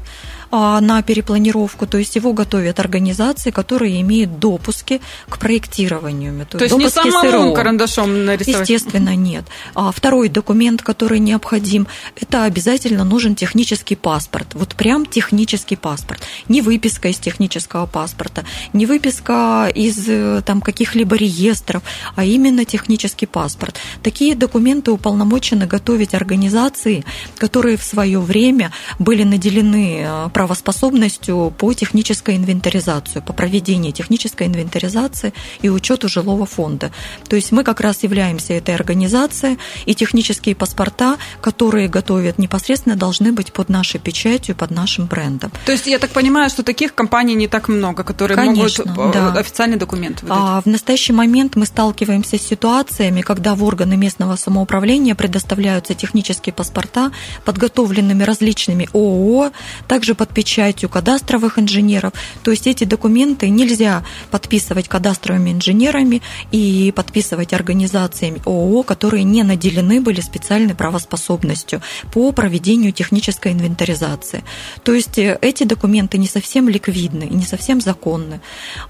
на 0.51 1.01
перепланировку, 1.01 1.85
то 1.85 1.97
есть 1.97 2.15
его 2.15 2.33
готовят 2.33 2.79
организации, 2.79 3.51
которые 3.51 4.01
имеют 4.01 4.39
допуски 4.39 5.01
к 5.27 5.37
проектированию. 5.37 6.45
То, 6.45 6.57
то 6.57 6.63
есть 6.63 6.77
не 6.77 6.89
самому 6.89 7.53
карандашом 7.53 8.25
нарисовать? 8.25 8.69
Естественно, 8.69 9.15
нет. 9.15 9.45
А 9.75 9.91
второй 9.91 10.29
документ, 10.29 10.81
который 10.81 11.19
необходим, 11.19 11.87
это 12.19 12.43
обязательно 12.43 13.03
нужен 13.03 13.35
технический 13.35 13.95
паспорт. 13.95 14.47
Вот 14.53 14.75
прям 14.75 15.05
технический 15.05 15.75
паспорт. 15.75 16.21
Не 16.47 16.61
выписка 16.61 17.09
из 17.09 17.17
технического 17.17 17.85
паспорта, 17.85 18.45
не 18.73 18.85
выписка 18.85 19.71
из 19.73 20.07
э, 20.07 20.41
там 20.45 20.61
каких-либо 20.61 21.15
реестров, 21.15 21.83
а 22.15 22.25
именно 22.25 22.65
технический 22.65 23.25
паспорт. 23.25 23.75
Такие 24.03 24.35
документы 24.35 24.91
уполномочены 24.91 25.67
готовить 25.67 26.13
организации, 26.13 27.05
которые 27.37 27.77
в 27.77 27.83
свое 27.83 28.19
время 28.19 28.71
были 28.97 29.23
наделены 29.23 30.01
э, 30.01 30.29
правоспособностью 30.39 31.53
по 31.57 31.73
технической 31.73 32.37
инвентаризации, 32.37 33.19
по 33.19 33.33
проведению 33.33 33.91
технической 33.91 34.47
инвентаризации 34.47 35.33
и 35.61 35.67
учету 35.67 36.07
жилого 36.07 36.45
фонда. 36.45 36.91
То 37.27 37.35
есть 37.35 37.51
мы 37.51 37.65
как 37.65 37.81
раз 37.81 38.03
являемся 38.03 38.53
этой 38.53 38.73
организацией, 38.73 39.57
и 39.85 39.93
технические 39.93 40.55
паспорта, 40.55 41.17
которые 41.41 41.89
готовят 41.89 42.37
непосредственно, 42.37 42.95
должны 42.95 43.33
быть 43.33 43.51
под 43.51 43.67
нашей 43.67 43.99
печатью, 43.99 44.55
под 44.55 44.71
нашим 44.71 45.07
брендом. 45.07 45.51
То 45.65 45.73
есть 45.73 45.87
я 45.87 45.99
так 45.99 46.11
понимаю, 46.11 46.49
что 46.49 46.63
таких 46.63 46.95
компаний 46.95 47.35
не 47.35 47.49
так 47.49 47.67
много, 47.67 48.05
которые 48.05 48.37
Конечно, 48.37 48.85
могут 48.85 49.15
э, 49.15 49.19
да. 49.19 49.39
официальный 49.41 49.77
документ 49.77 50.21
выдать. 50.21 50.37
А 50.39 50.61
в 50.61 50.67
настоящий 50.67 51.11
момент 51.11 51.57
мы 51.57 51.65
сталкиваемся 51.65 52.37
с 52.37 52.41
ситуациями, 52.41 53.19
когда 53.21 53.55
в 53.55 53.63
органы 53.65 53.97
местного 53.97 54.37
самоуправления 54.37 55.15
предоставляются 55.15 55.95
технические 55.95 56.53
паспорта, 56.53 57.11
подготовленными 57.43 58.23
различными 58.23 58.87
ООО, 58.93 59.51
также 59.87 60.15
под 60.15 60.28
печатью 60.33 60.89
кадастровых 60.89 61.59
инженеров. 61.59 62.13
То 62.43 62.51
есть 62.51 62.67
эти 62.67 62.83
документы 62.83 63.49
нельзя 63.49 64.03
подписывать 64.31 64.87
кадастровыми 64.87 65.51
инженерами 65.51 66.21
и 66.51 66.93
подписывать 66.95 67.53
организациями 67.53 68.41
ООО, 68.45 68.83
которые 68.83 69.23
не 69.23 69.43
наделены 69.43 70.01
были 70.01 70.21
специальной 70.21 70.75
правоспособностью 70.75 71.81
по 72.13 72.31
проведению 72.31 72.91
технической 72.91 73.53
инвентаризации. 73.53 74.43
То 74.83 74.93
есть 74.93 75.17
э, 75.17 75.37
эти 75.41 75.63
документы 75.63 76.17
не 76.17 76.27
совсем 76.27 76.69
ликвидны 76.69 77.23
и 77.23 77.33
не 77.33 77.45
совсем 77.45 77.81
законны. 77.81 78.41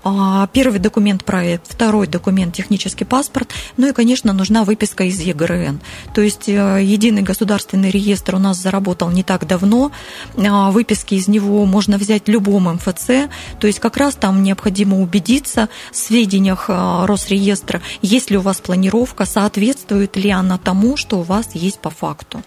А, 0.03 0.47
первый 0.53 0.79
документ 0.79 1.23
проект, 1.23 1.71
второй 1.71 2.07
документ 2.07 2.53
технический 2.53 3.05
паспорт, 3.05 3.49
ну 3.77 3.87
и, 3.87 3.93
конечно, 3.93 4.33
нужна 4.33 4.63
выписка 4.63 5.05
из 5.05 5.19
ЕГРН. 5.19 5.79
То 6.13 6.21
есть 6.21 6.49
э, 6.49 6.79
единый 6.83 7.21
государственный 7.21 7.91
реестр 7.91 8.35
у 8.35 8.39
нас 8.39 8.57
заработал 8.57 9.09
не 9.09 9.23
так 9.23 9.47
давно, 9.47 9.91
а, 10.37 10.71
выписки 10.71 11.15
из 11.15 11.28
него 11.29 11.65
можно 11.65 11.97
взять 11.97 12.27
любом 12.27 12.73
МФЦ, 12.73 13.29
то 13.59 13.67
есть 13.67 13.79
как 13.79 13.97
раз 13.97 14.15
там 14.15 14.43
необходимо 14.43 15.01
убедиться 15.01 15.69
в 15.91 15.95
сведениях 15.95 16.65
э, 16.69 17.05
Росреестра, 17.05 17.81
есть 18.01 18.29
ли 18.31 18.37
у 18.37 18.41
вас 18.41 18.59
планировка, 18.59 19.25
соответствует 19.25 20.17
ли 20.17 20.29
она 20.29 20.57
тому, 20.57 20.97
что 20.97 21.19
у 21.19 21.23
вас 21.23 21.49
есть 21.53 21.79
по 21.79 21.89
факту. 21.89 22.41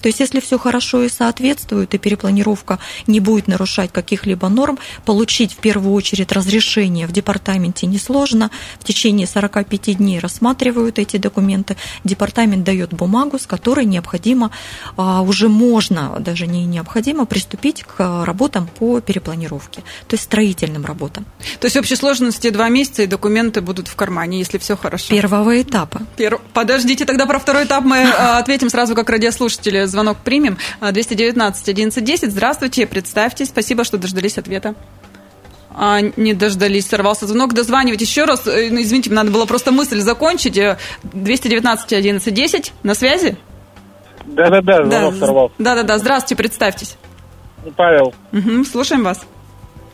То 0.00 0.08
есть 0.08 0.20
если 0.20 0.40
все 0.40 0.58
хорошо 0.58 1.02
и 1.02 1.08
соответствует, 1.08 1.94
и 1.94 1.98
перепланировка 1.98 2.78
не 3.06 3.20
будет 3.20 3.48
нарушать 3.48 3.92
каких-либо 3.92 4.48
норм, 4.48 4.78
получить 5.04 5.52
в 5.52 5.56
первую 5.56 5.94
очередь 5.94 6.32
разрешение 6.32 7.06
в 7.06 7.12
департаменте 7.12 7.86
несложно, 7.86 8.50
в 8.78 8.84
течение 8.84 9.26
45 9.26 9.96
дней 9.96 10.18
рассматривают 10.18 10.98
эти 10.98 11.16
документы, 11.16 11.76
департамент 12.04 12.64
дает 12.64 12.92
бумагу, 12.92 13.38
с 13.38 13.46
которой 13.46 13.84
необходимо, 13.84 14.50
а, 14.96 15.22
уже 15.22 15.48
можно, 15.48 16.16
даже 16.20 16.46
не 16.46 16.64
необходимо, 16.64 17.24
приступить 17.24 17.84
к 17.84 18.24
работам 18.26 18.68
по 18.78 19.00
перепланировке, 19.00 19.80
то 20.06 20.14
есть 20.14 20.24
строительным 20.24 20.84
работам. 20.84 21.24
То 21.60 21.66
есть 21.66 21.76
в 21.76 21.78
общей 21.78 21.96
сложности 21.96 22.50
два 22.50 22.68
месяца 22.68 23.02
и 23.02 23.06
документы 23.06 23.60
будут 23.60 23.88
в 23.88 23.96
кармане, 23.96 24.38
если 24.38 24.58
все 24.58 24.76
хорошо. 24.76 25.08
Первого 25.08 25.60
этапа. 25.62 26.02
Пер... 26.16 26.38
Подождите, 26.52 27.04
тогда 27.04 27.26
про 27.26 27.38
второй 27.38 27.64
этап 27.64 27.84
мы 27.84 28.04
а, 28.04 28.38
ответим 28.38 28.68
сразу, 28.68 28.94
как 28.94 29.08
радиослушатели. 29.08 29.84
Звонок 29.84 30.18
примем. 30.18 30.58
219 30.80 31.62
1110. 31.62 32.30
Здравствуйте, 32.30 32.86
представьтесь. 32.86 33.48
Спасибо, 33.48 33.84
что 33.84 33.98
дождались 33.98 34.38
ответа. 34.38 34.74
А, 35.70 36.00
не 36.00 36.34
дождались, 36.34 36.86
сорвался 36.86 37.26
звонок. 37.26 37.52
Дозванивать 37.52 38.00
еще 38.00 38.24
раз. 38.24 38.46
Э, 38.46 38.68
ну, 38.70 38.80
извините, 38.80 39.10
надо 39.10 39.30
было 39.30 39.44
просто 39.44 39.72
мысль 39.72 40.00
закончить. 40.00 40.58
219 41.02 41.92
1110. 41.92 42.72
На 42.82 42.94
связи? 42.94 43.36
Да-да-да, 44.26 44.84
звонок 44.84 45.14
да. 45.14 45.20
сорвался. 45.20 45.54
Да-да-да, 45.58 45.98
здравствуйте, 45.98 46.36
представьтесь. 46.36 46.96
Павел. 47.76 48.14
Угу, 48.32 48.64
слушаем 48.64 49.04
вас. 49.04 49.26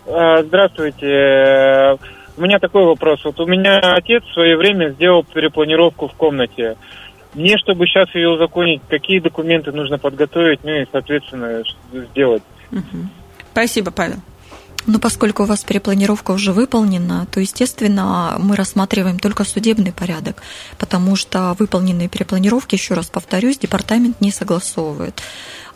А, 0.06 0.42
здравствуйте. 0.42 1.98
У 2.36 2.42
меня 2.42 2.58
такой 2.58 2.84
вопрос. 2.84 3.24
Вот 3.24 3.38
у 3.40 3.46
меня 3.46 3.78
отец 3.94 4.24
в 4.24 4.32
свое 4.32 4.56
время 4.56 4.90
сделал 4.90 5.24
перепланировку 5.24 6.08
в 6.08 6.12
комнате. 6.14 6.76
Мне, 7.34 7.56
чтобы 7.58 7.86
сейчас 7.86 8.14
ее 8.14 8.28
узаконить, 8.30 8.82
какие 8.88 9.20
документы 9.20 9.72
нужно 9.72 9.98
подготовить, 9.98 10.60
ну 10.64 10.70
и, 10.70 10.86
соответственно, 10.90 11.62
сделать? 11.92 12.42
Угу. 12.70 13.08
Спасибо, 13.52 13.90
Павел. 13.90 14.16
Но 14.84 14.98
поскольку 14.98 15.44
у 15.44 15.46
вас 15.46 15.62
перепланировка 15.62 16.32
уже 16.32 16.52
выполнена, 16.52 17.26
то, 17.30 17.40
естественно, 17.40 18.36
мы 18.38 18.56
рассматриваем 18.56 19.18
только 19.18 19.44
судебный 19.44 19.92
порядок, 19.92 20.42
потому 20.78 21.14
что 21.14 21.54
выполненные 21.58 22.08
перепланировки, 22.08 22.74
еще 22.74 22.94
раз 22.94 23.06
повторюсь, 23.06 23.58
департамент 23.58 24.20
не 24.20 24.32
согласовывает. 24.32 25.22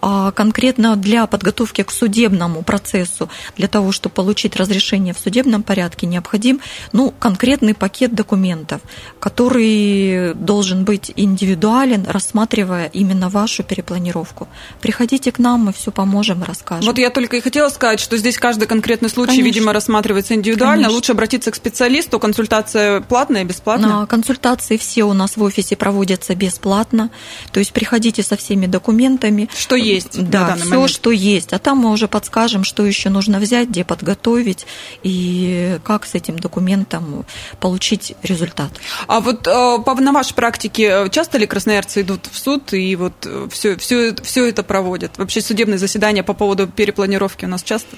А 0.00 0.30
конкретно 0.30 0.96
для 0.96 1.26
подготовки 1.26 1.82
к 1.82 1.90
судебному 1.90 2.62
процессу, 2.62 3.28
для 3.56 3.68
того, 3.68 3.92
чтобы 3.92 4.14
получить 4.14 4.56
разрешение 4.56 5.14
в 5.14 5.18
судебном 5.18 5.62
порядке, 5.62 6.06
необходим 6.06 6.60
ну, 6.92 7.12
конкретный 7.18 7.74
пакет 7.74 8.14
документов, 8.14 8.80
который 9.20 10.34
должен 10.34 10.84
быть 10.84 11.12
индивидуален, 11.16 12.06
рассматривая 12.08 12.86
именно 12.92 13.28
вашу 13.28 13.62
перепланировку. 13.62 14.48
Приходите 14.80 15.32
к 15.32 15.38
нам, 15.38 15.66
мы 15.66 15.72
все 15.72 15.90
поможем, 15.90 16.42
расскажем. 16.42 16.86
Вот 16.86 16.98
я 16.98 17.10
только 17.10 17.36
и 17.36 17.40
хотела 17.40 17.68
сказать, 17.68 18.00
что 18.00 18.16
здесь 18.16 18.38
каждый 18.38 18.66
конкретный 18.68 19.08
случай, 19.08 19.38
Конечно. 19.38 19.46
видимо, 19.46 19.72
рассматривается 19.72 20.34
индивидуально. 20.34 20.84
Конечно. 20.84 20.94
Лучше 20.94 21.12
обратиться 21.12 21.50
к 21.50 21.56
специалисту. 21.56 22.18
Консультация 22.18 23.00
платная, 23.00 23.44
бесплатная? 23.44 24.06
Консультации 24.06 24.76
все 24.76 25.04
у 25.04 25.12
нас 25.12 25.36
в 25.36 25.42
офисе 25.42 25.76
проводятся 25.76 26.34
бесплатно. 26.34 27.10
То 27.52 27.60
есть 27.60 27.72
приходите 27.72 28.22
со 28.22 28.36
всеми 28.36 28.66
документами. 28.66 29.48
Что 29.56 29.76
есть? 29.86 30.30
Да, 30.30 30.56
все, 30.56 30.64
момент. 30.66 30.90
что 30.90 31.10
есть. 31.10 31.52
А 31.52 31.58
там 31.58 31.78
мы 31.78 31.90
уже 31.90 32.08
подскажем, 32.08 32.64
что 32.64 32.84
еще 32.84 33.08
нужно 33.10 33.38
взять, 33.38 33.68
где 33.68 33.84
подготовить 33.84 34.66
и 35.02 35.78
как 35.84 36.06
с 36.06 36.14
этим 36.14 36.38
документом 36.38 37.24
получить 37.60 38.14
результат. 38.22 38.70
А 39.06 39.20
вот 39.20 39.46
э, 39.46 40.00
на 40.00 40.12
вашей 40.12 40.34
практике 40.34 41.08
часто 41.10 41.38
ли 41.38 41.46
красноярцы 41.46 42.02
идут 42.02 42.28
в 42.30 42.38
суд 42.38 42.72
и 42.72 42.96
вот 42.96 43.28
все, 43.50 43.76
все, 43.76 44.14
все 44.22 44.48
это 44.48 44.62
проводят? 44.62 45.18
Вообще 45.18 45.40
судебные 45.40 45.78
заседания 45.78 46.22
по 46.22 46.34
поводу 46.34 46.66
перепланировки 46.66 47.44
у 47.44 47.48
нас 47.48 47.62
часто? 47.62 47.96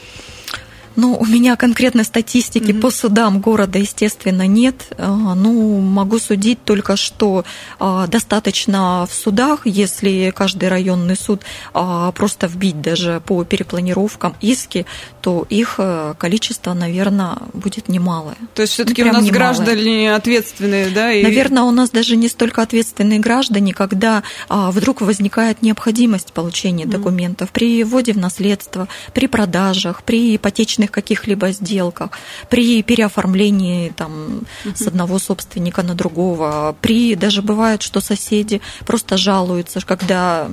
Ну, 0.98 1.16
у 1.16 1.24
меня 1.24 1.54
конкретной 1.54 2.02
статистики 2.02 2.72
mm-hmm. 2.72 2.80
по 2.80 2.90
судам 2.90 3.40
города, 3.40 3.78
естественно, 3.78 4.48
нет. 4.48 4.88
А, 4.98 5.36
ну, 5.36 5.78
могу 5.78 6.18
судить 6.18 6.64
только, 6.64 6.96
что 6.96 7.44
а, 7.78 8.08
достаточно 8.08 9.06
в 9.08 9.14
судах, 9.14 9.60
если 9.64 10.32
каждый 10.34 10.68
районный 10.68 11.14
суд 11.14 11.42
а, 11.72 12.10
просто 12.10 12.48
вбить 12.48 12.80
даже 12.80 13.22
по 13.24 13.44
перепланировкам 13.44 14.34
иски, 14.40 14.86
то 15.20 15.46
их 15.48 15.74
э, 15.78 16.14
количество, 16.18 16.72
наверное, 16.74 17.36
будет 17.52 17.88
немалое. 17.88 18.36
То 18.54 18.62
есть 18.62 18.72
все-таки 18.72 19.04
ну, 19.04 19.10
у 19.10 19.12
нас 19.12 19.22
немалое. 19.22 19.38
граждане 19.38 20.14
ответственные, 20.14 20.90
да? 20.90 21.12
И... 21.12 21.22
Наверное, 21.22 21.62
у 21.64 21.70
нас 21.70 21.90
даже 21.90 22.16
не 22.16 22.28
столько 22.28 22.62
ответственные 22.62 23.20
граждане, 23.20 23.72
когда 23.74 24.22
вдруг 24.48 25.00
возникает 25.00 25.60
необходимость 25.60 26.32
получения 26.32 26.84
mm-hmm. 26.84 26.90
документов 26.90 27.50
при 27.50 27.84
вводе 27.84 28.14
в 28.14 28.18
наследство, 28.18 28.88
при 29.12 29.26
продажах, 29.26 30.02
при 30.02 30.34
ипотечных 30.36 30.87
ипотечных 30.88 30.90
каких-либо 30.90 31.52
сделках, 31.52 32.10
при 32.50 32.82
переоформлении 32.82 33.92
там, 33.96 34.42
угу. 34.64 34.74
с 34.74 34.86
одного 34.86 35.18
собственника 35.18 35.82
на 35.82 35.94
другого, 35.94 36.74
при 36.80 37.14
даже 37.14 37.42
бывает, 37.42 37.82
что 37.82 38.00
соседи 38.00 38.60
просто 38.86 39.16
жалуются, 39.16 39.80
когда 39.80 40.48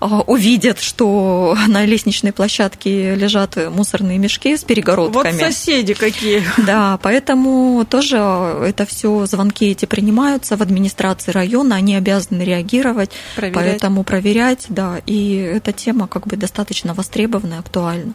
а, 0.00 0.20
увидят, 0.26 0.80
что 0.80 1.56
на 1.68 1.86
лестничной 1.86 2.32
площадке 2.32 3.14
лежат 3.14 3.56
мусорные 3.70 4.18
мешки 4.18 4.56
с 4.56 4.64
перегородками. 4.64 5.32
Вот 5.32 5.40
соседи 5.40 5.94
какие. 5.94 6.42
Да, 6.70 6.98
поэтому 7.02 7.84
тоже 7.84 8.16
это 8.16 8.84
все 8.84 9.26
звонки 9.26 9.70
эти 9.70 9.86
принимаются 9.86 10.56
в 10.56 10.62
администрации 10.62 11.32
района, 11.32 11.76
они 11.76 11.96
обязаны 11.96 12.42
реагировать, 12.42 13.10
проверять. 13.34 13.54
поэтому 13.54 14.04
проверять, 14.04 14.66
да, 14.68 15.00
и 15.06 15.34
эта 15.36 15.72
тема 15.72 16.06
как 16.06 16.26
бы 16.26 16.36
достаточно 16.36 16.94
востребована 16.94 17.54
и 17.54 17.58
актуальна. 17.58 18.14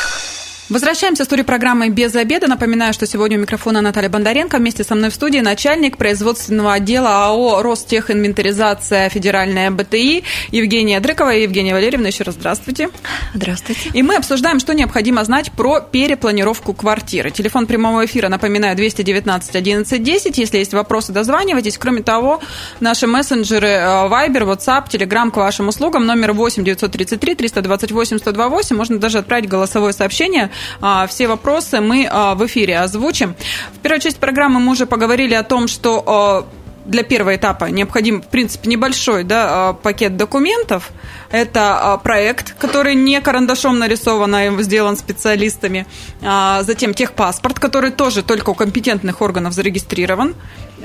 Возвращаемся 0.71 1.23
в 1.23 1.25
студию 1.25 1.45
программы 1.45 1.89
«Без 1.89 2.15
обеда». 2.15 2.47
Напоминаю, 2.47 2.93
что 2.93 3.05
сегодня 3.05 3.37
у 3.37 3.41
микрофона 3.41 3.81
Наталья 3.81 4.07
Бондаренко. 4.07 4.55
Вместе 4.55 4.85
со 4.85 4.95
мной 4.95 5.09
в 5.09 5.13
студии 5.13 5.39
начальник 5.39 5.97
производственного 5.97 6.71
отдела 6.71 7.25
АО 7.25 7.61
«Ростехинвентаризация 7.61 9.09
Федеральная 9.09 9.69
БТИ» 9.69 10.23
Евгения 10.51 11.01
Дрыкова 11.01 11.35
и 11.35 11.43
Евгения 11.43 11.73
Валерьевна. 11.73 12.07
Еще 12.07 12.23
раз 12.23 12.35
здравствуйте. 12.35 12.87
Здравствуйте. 13.33 13.89
И 13.93 14.01
мы 14.01 14.15
обсуждаем, 14.15 14.61
что 14.61 14.73
необходимо 14.73 15.25
знать 15.25 15.51
про 15.51 15.81
перепланировку 15.81 16.71
квартиры. 16.71 17.31
Телефон 17.31 17.67
прямого 17.67 18.05
эфира, 18.05 18.29
напоминаю, 18.29 18.77
219 18.77 19.53
11 19.53 20.01
10. 20.01 20.37
Если 20.37 20.57
есть 20.57 20.73
вопросы, 20.73 21.11
дозванивайтесь. 21.11 21.77
Кроме 21.77 22.01
того, 22.01 22.39
наши 22.79 23.07
мессенджеры 23.07 23.67
э, 23.67 24.07
Viber, 24.07 24.55
WhatsApp, 24.55 24.89
Telegram 24.89 25.31
к 25.31 25.35
вашим 25.35 25.67
услугам. 25.67 26.05
Номер 26.05 26.31
8 26.31 26.63
933 26.63 27.35
328 27.35 28.19
128. 28.19 28.75
Можно 28.77 28.99
даже 28.99 29.17
отправить 29.17 29.49
голосовое 29.49 29.91
сообщение– 29.91 30.49
все 31.07 31.27
вопросы 31.27 31.81
мы 31.81 32.07
а, 32.09 32.35
в 32.35 32.45
эфире 32.45 32.79
озвучим. 32.79 33.35
В 33.73 33.79
первой 33.79 33.99
части 33.99 34.19
программы 34.19 34.59
мы 34.59 34.71
уже 34.71 34.85
поговорили 34.85 35.33
о 35.33 35.43
том, 35.43 35.67
что 35.67 36.03
а, 36.05 36.60
для 36.85 37.03
первого 37.03 37.35
этапа 37.35 37.65
необходим, 37.65 38.21
в 38.21 38.27
принципе, 38.27 38.69
небольшой 38.69 39.23
да, 39.23 39.73
пакет 39.73 40.17
документов. 40.17 40.89
Это 41.31 41.99
проект, 42.03 42.55
который 42.57 42.95
не 42.95 43.21
карандашом 43.21 43.79
нарисован, 43.79 44.35
а 44.35 44.61
сделан 44.61 44.97
специалистами. 44.97 45.85
Затем 46.21 46.93
техпаспорт, 46.93 47.59
который 47.59 47.91
тоже 47.91 48.23
только 48.23 48.49
у 48.49 48.53
компетентных 48.53 49.21
органов 49.21 49.53
зарегистрирован. 49.53 50.35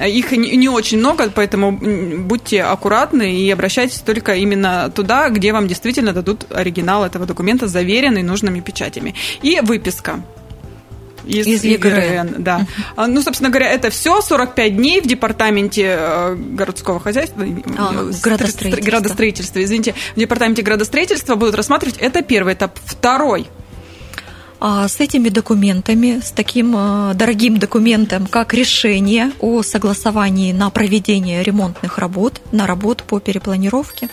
Их 0.04 0.32
не 0.32 0.68
очень 0.68 0.98
много, 0.98 1.30
поэтому 1.34 1.72
будьте 1.72 2.62
аккуратны 2.62 3.34
и 3.36 3.50
обращайтесь 3.50 4.00
только 4.00 4.34
именно 4.34 4.92
туда, 4.94 5.30
где 5.30 5.52
вам 5.52 5.66
действительно 5.66 6.12
дадут 6.12 6.44
оригинал 6.52 7.04
этого 7.04 7.24
документа, 7.26 7.66
заверенный 7.66 8.22
нужными 8.22 8.60
печатями. 8.60 9.14
И 9.42 9.60
выписка 9.62 10.20
из, 11.26 11.46
из 11.46 11.64
ЕГРН. 11.64 12.42
Да. 12.42 12.66
Uh-huh. 12.96 13.06
Ну, 13.06 13.22
собственно 13.22 13.50
говоря, 13.50 13.70
это 13.70 13.90
все 13.90 14.20
45 14.20 14.76
дней 14.76 15.00
в 15.00 15.06
департаменте 15.06 15.96
э, 15.98 16.34
городского 16.34 17.00
хозяйства, 17.00 17.44
а, 17.76 18.10
градостроительства. 18.22 18.90
градостроительства, 18.90 19.64
извините, 19.64 19.94
в 20.14 20.18
департаменте 20.18 20.62
градостроительства 20.62 21.34
будут 21.34 21.54
рассматривать. 21.54 21.96
Это 21.98 22.22
первый 22.22 22.54
этап. 22.54 22.78
Второй– 22.84 23.48
а 24.58 24.88
с 24.88 25.00
этими 25.00 25.28
документами, 25.28 26.20
с 26.20 26.30
таким 26.30 26.74
э, 26.76 27.14
дорогим 27.14 27.58
документом, 27.58 28.26
как 28.26 28.54
решение 28.54 29.32
о 29.40 29.62
согласовании 29.62 30.52
на 30.52 30.70
проведение 30.70 31.42
ремонтных 31.42 31.98
работ, 31.98 32.40
на 32.52 32.66
работу 32.66 33.04
по 33.04 33.20
перепланировке, 33.20 34.08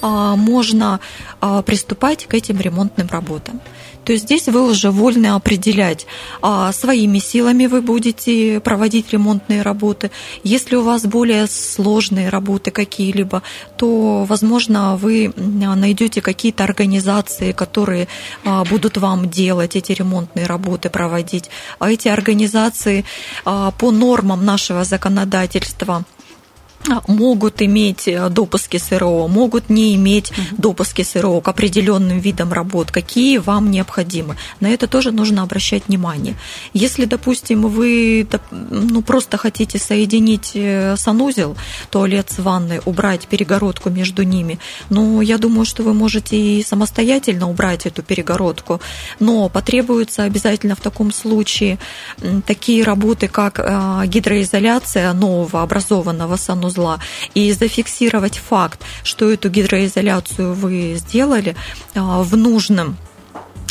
а, 0.00 0.34
можно 0.34 1.00
а, 1.40 1.62
приступать 1.62 2.26
к 2.26 2.34
этим 2.34 2.58
ремонтным 2.58 3.08
работам 3.08 3.60
то 4.06 4.16
здесь 4.16 4.46
вы 4.46 4.62
уже 4.62 4.92
вольны 4.92 5.26
определять, 5.34 6.06
а 6.40 6.70
своими 6.72 7.18
силами 7.18 7.66
вы 7.66 7.82
будете 7.82 8.60
проводить 8.60 9.12
ремонтные 9.12 9.62
работы. 9.62 10.12
Если 10.44 10.76
у 10.76 10.82
вас 10.82 11.04
более 11.06 11.48
сложные 11.48 12.28
работы 12.28 12.70
какие-либо, 12.70 13.42
то, 13.76 14.24
возможно, 14.24 14.96
вы 14.96 15.32
найдете 15.36 16.20
какие-то 16.20 16.62
организации, 16.62 17.50
которые 17.50 18.06
а, 18.44 18.64
будут 18.64 18.96
вам 18.96 19.28
делать 19.28 19.74
эти 19.74 19.90
ремонтные 19.90 20.46
работы, 20.46 20.88
проводить. 20.88 21.50
А 21.80 21.90
эти 21.90 22.06
организации 22.06 23.04
а, 23.44 23.72
по 23.72 23.90
нормам 23.90 24.44
нашего 24.44 24.84
законодательства– 24.84 26.04
могут 27.06 27.62
иметь 27.62 28.08
э, 28.08 28.28
допуски 28.28 28.78
СРО, 28.78 29.28
могут 29.28 29.70
не 29.70 29.94
иметь 29.96 30.32
допуски 30.52 31.02
СРО 31.02 31.40
к 31.40 31.48
определенным 31.48 32.18
видам 32.18 32.52
работ, 32.52 32.90
какие 32.90 33.38
вам 33.38 33.70
необходимы. 33.70 34.36
На 34.60 34.68
это 34.68 34.86
тоже 34.86 35.12
нужно 35.12 35.42
обращать 35.42 35.88
внимание. 35.88 36.36
Если, 36.72 37.04
допустим, 37.04 37.62
вы 37.62 38.26
ну, 38.50 39.02
просто 39.02 39.36
хотите 39.36 39.78
соединить 39.78 40.52
э, 40.54 40.96
санузел, 40.96 41.56
туалет 41.90 42.30
с 42.30 42.38
ванной, 42.38 42.80
убрать 42.84 43.26
перегородку 43.26 43.90
между 43.90 44.22
ними, 44.22 44.58
ну, 44.90 45.20
я 45.20 45.38
думаю, 45.38 45.64
что 45.64 45.82
вы 45.82 45.94
можете 45.94 46.36
и 46.36 46.62
самостоятельно 46.62 47.48
убрать 47.48 47.86
эту 47.86 48.02
перегородку, 48.02 48.80
но 49.20 49.48
потребуется 49.48 50.22
обязательно 50.22 50.74
в 50.74 50.80
таком 50.80 51.12
случае 51.12 51.78
такие 52.46 52.84
работы, 52.84 53.28
как 53.28 53.58
э, 53.58 54.06
гидроизоляция 54.06 55.12
нового 55.12 55.62
образованного 55.62 56.36
санузла, 56.36 56.75
узла 56.76 57.00
и 57.34 57.52
зафиксировать 57.52 58.38
факт, 58.38 58.80
что 59.02 59.30
эту 59.30 59.48
гидроизоляцию 59.48 60.54
вы 60.54 60.96
сделали 60.96 61.56
а, 61.94 62.22
в 62.22 62.36
нужном 62.36 62.96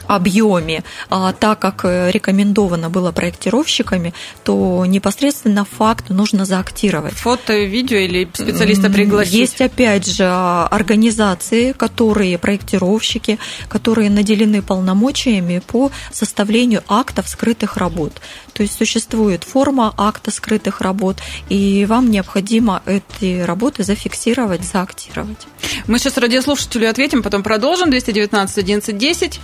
объеме, 0.07 0.83
а, 1.09 1.33
так 1.33 1.59
как 1.59 1.85
э, 1.85 2.11
рекомендовано 2.11 2.89
было 2.89 3.11
проектировщиками, 3.11 4.13
то 4.43 4.85
непосредственно 4.85 5.65
факт 5.65 6.09
нужно 6.09 6.45
заактировать. 6.45 7.13
Фото, 7.13 7.57
видео 7.57 7.97
или 7.97 8.27
специалиста 8.33 8.89
пригласить? 8.89 9.33
Есть, 9.33 9.61
опять 9.61 10.05
же, 10.05 10.25
организации, 10.25 11.71
которые 11.71 12.37
проектировщики, 12.37 13.39
которые 13.69 14.09
наделены 14.09 14.61
полномочиями 14.61 15.61
по 15.65 15.91
составлению 16.11 16.83
актов 16.87 17.27
скрытых 17.27 17.77
работ. 17.77 18.13
То 18.53 18.63
есть 18.63 18.77
существует 18.77 19.43
форма 19.43 19.93
акта 19.97 20.31
скрытых 20.31 20.81
работ, 20.81 21.17
и 21.49 21.85
вам 21.87 22.09
необходимо 22.09 22.81
эти 22.85 23.41
работы 23.41 23.83
зафиксировать, 23.83 24.63
заактировать. 24.63 25.47
Мы 25.87 25.99
сейчас 25.99 26.17
радиослушателю 26.17 26.89
ответим, 26.89 27.21
потом 27.21 27.43
продолжим. 27.43 27.89
219 27.89 28.57
11 28.57 28.97
10. 28.97 29.39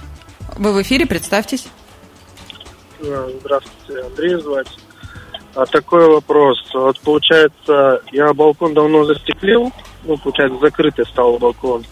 Вы 0.58 0.74
в 0.74 0.82
эфире, 0.82 1.06
представьтесь. 1.06 1.68
Здравствуйте, 3.00 4.06
Андрей 4.06 4.36
звать. 4.36 4.68
А 5.56 5.66
такой 5.66 6.08
вопрос. 6.08 6.58
Вот 6.74 7.00
получается, 7.02 8.02
я 8.12 8.34
балкон 8.34 8.74
давно 8.74 9.04
застеклил, 9.04 9.72
ну, 10.06 10.18
получается, 10.18 10.60
закрытый 10.60 11.06
стал 11.06 11.38
балкон. 11.38 11.84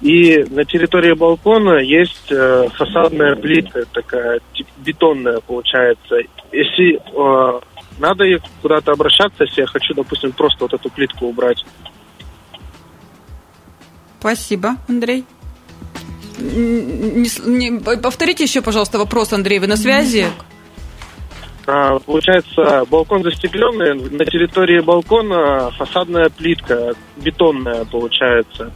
И 0.00 0.44
на 0.50 0.64
территории 0.64 1.12
балкона 1.12 1.78
есть 1.78 2.32
э, 2.32 2.68
фасадная 2.74 3.36
плитка 3.36 3.84
такая, 3.92 4.40
бетонная 4.78 5.40
получается. 5.40 6.16
Если 6.50 6.96
э, 6.96 7.60
надо 7.98 8.24
куда-то 8.62 8.92
обращаться, 8.92 9.44
если 9.44 9.60
я 9.60 9.66
хочу, 9.66 9.92
допустим, 9.94 10.32
просто 10.32 10.64
вот 10.64 10.72
эту 10.72 10.88
плитку 10.90 11.26
убрать. 11.26 11.64
Спасибо, 14.18 14.76
Андрей. 14.88 15.24
Не, 16.40 17.28
не, 17.46 17.80
повторите 17.80 18.44
еще, 18.44 18.62
пожалуйста, 18.62 18.98
вопрос, 18.98 19.32
Андрей, 19.32 19.58
вы 19.58 19.66
на 19.66 19.76
связи? 19.76 20.26
А, 21.66 21.98
получается, 22.00 22.84
балкон 22.90 23.22
застекленный, 23.22 23.94
на 23.94 24.24
территории 24.24 24.80
балкона 24.80 25.70
фасадная 25.72 26.28
плитка, 26.30 26.94
бетонная 27.16 27.84
получается. 27.84 28.72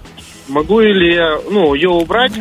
Могу 0.48 0.80
ли 0.80 1.14
я, 1.14 1.38
ну, 1.50 1.74
ее 1.74 1.88
убрать, 1.88 2.32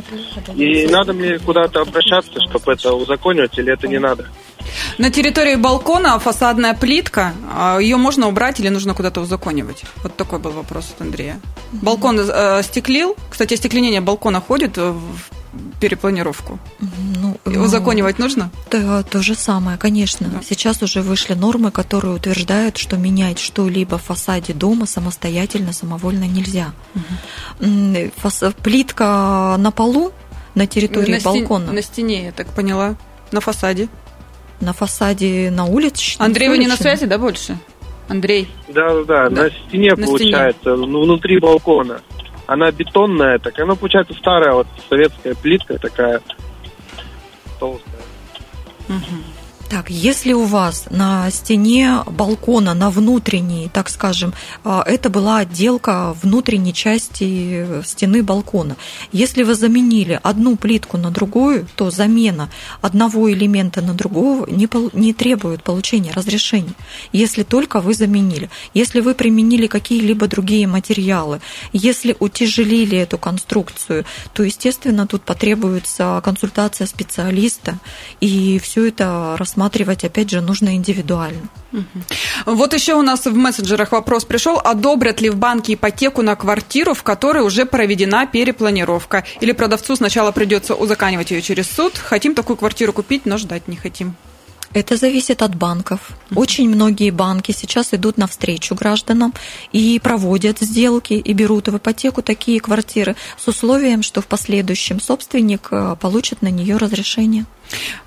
и 0.55 0.87
надо 0.87 1.13
мне 1.13 1.39
куда-то 1.39 1.81
обращаться, 1.81 2.39
чтобы 2.49 2.73
это 2.73 2.93
узаконивать, 2.93 3.57
или 3.57 3.71
это 3.71 3.87
не 3.87 3.99
надо? 3.99 4.27
На 4.97 5.09
территории 5.09 5.55
балкона 5.55 6.19
фасадная 6.19 6.73
плитка, 6.73 7.33
а, 7.51 7.79
ее 7.79 7.97
можно 7.97 8.27
убрать 8.27 8.59
или 8.59 8.69
нужно 8.69 8.93
куда-то 8.93 9.21
узаконивать? 9.21 9.83
Вот 10.03 10.15
такой 10.15 10.39
был 10.39 10.51
вопрос 10.51 10.93
от 10.95 11.01
Андрея. 11.01 11.39
Балкон 11.71 12.19
э, 12.19 12.63
стеклил, 12.63 13.15
кстати, 13.29 13.53
остекленение 13.53 14.01
балкона 14.01 14.41
ходит 14.41 14.77
в 14.77 14.99
перепланировку? 15.79 16.59
Ну, 16.79 17.37
Узаконивать 17.45 18.19
нужно? 18.19 18.49
Да, 18.71 19.03
то 19.03 19.21
же 19.21 19.35
самое, 19.35 19.77
конечно. 19.77 20.27
Да. 20.27 20.41
Сейчас 20.43 20.81
уже 20.81 21.01
вышли 21.01 21.33
нормы, 21.33 21.71
которые 21.71 22.15
утверждают, 22.15 22.77
что 22.77 22.97
менять 22.97 23.39
что-либо 23.39 23.97
в 23.97 24.03
фасаде 24.03 24.53
дома 24.53 24.85
самостоятельно, 24.85 25.73
самовольно 25.73 26.25
нельзя. 26.25 26.73
Угу. 27.59 28.11
Фас... 28.17 28.43
Плитка 28.63 29.55
на 29.57 29.71
полу 29.71 30.11
на 30.55 30.67
территории 30.67 31.17
на 31.17 31.21
балкона. 31.21 31.65
Стен... 31.65 31.75
На 31.75 31.81
стене, 31.81 32.25
я 32.25 32.31
так 32.31 32.47
поняла. 32.47 32.95
На 33.31 33.41
фасаде. 33.41 33.87
На 34.59 34.73
фасаде 34.73 35.49
на 35.51 35.65
улице. 35.65 36.15
Андрей, 36.19 36.49
вы 36.49 36.57
не 36.57 36.67
на 36.67 36.77
связи, 36.77 37.05
да, 37.05 37.17
больше? 37.17 37.57
Андрей. 38.07 38.49
Да, 38.67 39.03
да, 39.03 39.29
да, 39.29 39.43
на 39.43 39.49
стене 39.49 39.93
на 39.95 40.05
получается, 40.05 40.75
стене. 40.75 40.85
внутри 40.85 41.39
балкона 41.39 42.01
она 42.45 42.71
бетонная, 42.71 43.39
так 43.39 43.57
она 43.59 43.75
получается 43.75 44.13
старая 44.13 44.53
вот 44.53 44.67
советская 44.89 45.35
плитка 45.35 45.77
такая 45.77 46.21
толстая. 47.59 48.01
Угу. 48.89 49.32
Так, 49.73 49.89
если 49.89 50.33
у 50.33 50.43
вас 50.43 50.85
на 50.91 51.31
стене 51.31 52.03
балкона, 52.05 52.75
на 52.75 52.91
внутренней, 52.91 53.71
так 53.73 53.89
скажем, 53.89 54.31
а, 54.63 54.83
это 54.85 55.09
была 55.09 55.39
отделка 55.39 56.15
внутренней 56.21 56.75
части 56.75 57.65
стены 57.83 58.21
балкона. 58.21 58.75
Если 59.11 59.41
вы 59.41 59.55
заменили 59.55 60.19
одну 60.21 60.57
плитку 60.57 60.97
на 60.97 61.09
другую, 61.09 61.65
то 61.75 61.89
замена 61.89 62.51
одного 62.81 63.31
элемента 63.33 63.81
на 63.81 63.95
другого 63.95 64.47
не, 64.47 64.69
не 64.95 65.11
требует 65.11 65.63
получения 65.63 66.11
разрешения, 66.11 66.75
если 67.11 67.41
только 67.41 67.81
вы 67.81 67.95
заменили. 67.95 68.51
Если 68.75 68.99
вы 68.99 69.15
применили 69.15 69.65
какие-либо 69.65 70.27
другие 70.27 70.67
материалы, 70.67 71.41
если 71.71 72.15
утяжелили 72.19 72.99
эту 72.99 73.17
конструкцию, 73.17 74.05
то, 74.35 74.43
естественно, 74.43 75.07
тут 75.07 75.23
потребуется 75.23 76.21
консультация 76.23 76.85
специалиста, 76.85 77.79
и 78.21 78.59
все 78.59 78.89
это 78.89 79.35
рассматривать 79.39 79.62
рассматривать, 79.63 80.03
опять 80.03 80.29
же, 80.29 80.41
нужно 80.41 80.75
индивидуально. 80.75 81.49
Вот 82.45 82.73
еще 82.73 82.95
у 82.95 83.01
нас 83.01 83.25
в 83.25 83.35
мессенджерах 83.35 83.91
вопрос 83.91 84.25
пришел, 84.25 84.59
одобрят 84.63 85.21
ли 85.21 85.29
в 85.29 85.35
банке 85.35 85.73
ипотеку 85.73 86.21
на 86.21 86.35
квартиру, 86.35 86.93
в 86.93 87.03
которой 87.03 87.43
уже 87.43 87.65
проведена 87.65 88.27
перепланировка? 88.27 89.23
Или 89.41 89.53
продавцу 89.53 89.95
сначала 89.95 90.31
придется 90.31 90.75
узаканивать 90.75 91.31
ее 91.31 91.41
через 91.41 91.69
суд? 91.69 91.97
Хотим 91.97 92.35
такую 92.35 92.57
квартиру 92.57 92.93
купить, 92.93 93.25
но 93.25 93.37
ждать 93.37 93.67
не 93.67 93.75
хотим. 93.75 94.15
Это 94.73 94.97
зависит 94.97 95.43
от 95.43 95.55
банков. 95.55 95.99
Очень 96.35 96.67
многие 96.67 97.11
банки 97.11 97.51
сейчас 97.51 97.93
идут 97.93 98.17
навстречу 98.17 98.73
гражданам 98.73 99.33
и 99.71 99.99
проводят 100.03 100.59
сделки 100.59 101.13
и 101.13 101.33
берут 101.33 101.67
в 101.67 101.77
ипотеку 101.77 102.23
такие 102.23 102.59
квартиры 102.59 103.15
с 103.37 103.47
условием, 103.47 104.01
что 104.01 104.21
в 104.21 104.25
последующем 104.25 104.99
собственник 104.99 105.67
э, 105.69 105.95
получит 105.99 106.41
на 106.41 106.47
нее 106.47 106.77
разрешение. 106.77 107.45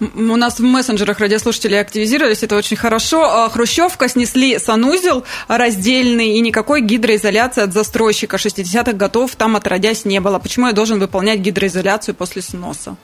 У 0.00 0.36
нас 0.36 0.58
в 0.58 0.62
мессенджерах 0.62 1.20
радиослушатели 1.20 1.76
активизировались, 1.76 2.42
это 2.42 2.56
очень 2.56 2.76
хорошо. 2.76 3.22
А, 3.24 3.48
Хрущевка 3.48 4.08
снесли 4.08 4.58
санузел 4.58 5.24
раздельный, 5.48 6.36
и 6.36 6.40
никакой 6.40 6.82
гидроизоляции 6.82 7.62
от 7.62 7.72
застройщика 7.72 8.36
60-х 8.36 8.92
годов 8.92 9.36
там 9.36 9.56
отродясь 9.56 10.04
не 10.04 10.20
было. 10.20 10.38
Почему 10.38 10.66
я 10.66 10.72
должен 10.72 10.98
выполнять 10.98 11.40
гидроизоляцию 11.40 12.14
после 12.14 12.42
сноса? 12.42 12.96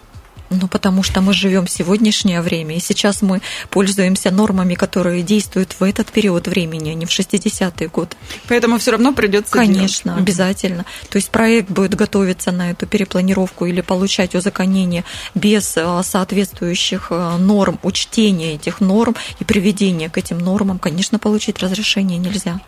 Ну, 0.60 0.68
потому 0.68 1.02
что 1.02 1.20
мы 1.20 1.32
живем 1.32 1.66
в 1.66 1.70
сегодняшнее 1.70 2.40
время, 2.40 2.76
и 2.76 2.80
сейчас 2.80 3.22
мы 3.22 3.40
пользуемся 3.70 4.30
нормами, 4.30 4.74
которые 4.74 5.22
действуют 5.22 5.76
в 5.78 5.82
этот 5.82 6.10
период 6.12 6.46
времени, 6.48 6.90
а 6.90 6.94
не 6.94 7.06
в 7.06 7.10
60-е 7.10 7.88
годы. 7.88 8.16
Поэтому 8.48 8.78
все 8.78 8.92
равно 8.92 9.12
придется 9.12 9.52
Конечно, 9.52 10.12
делать. 10.12 10.22
обязательно. 10.22 10.84
То 11.08 11.16
есть 11.16 11.30
проект 11.30 11.70
будет 11.70 11.94
готовиться 11.94 12.52
на 12.52 12.70
эту 12.70 12.86
перепланировку 12.86 13.66
или 13.66 13.80
получать 13.80 14.34
узаконение 14.34 15.04
без 15.34 15.74
а, 15.76 16.02
соответствующих 16.02 17.08
а, 17.10 17.38
норм, 17.38 17.78
учтения 17.82 18.54
этих 18.54 18.80
норм 18.80 19.16
и 19.38 19.44
приведения 19.44 20.08
к 20.08 20.18
этим 20.18 20.38
нормам, 20.38 20.78
конечно, 20.78 21.18
получить 21.18 21.58
разрешение 21.58 22.18
нельзя. 22.18 22.60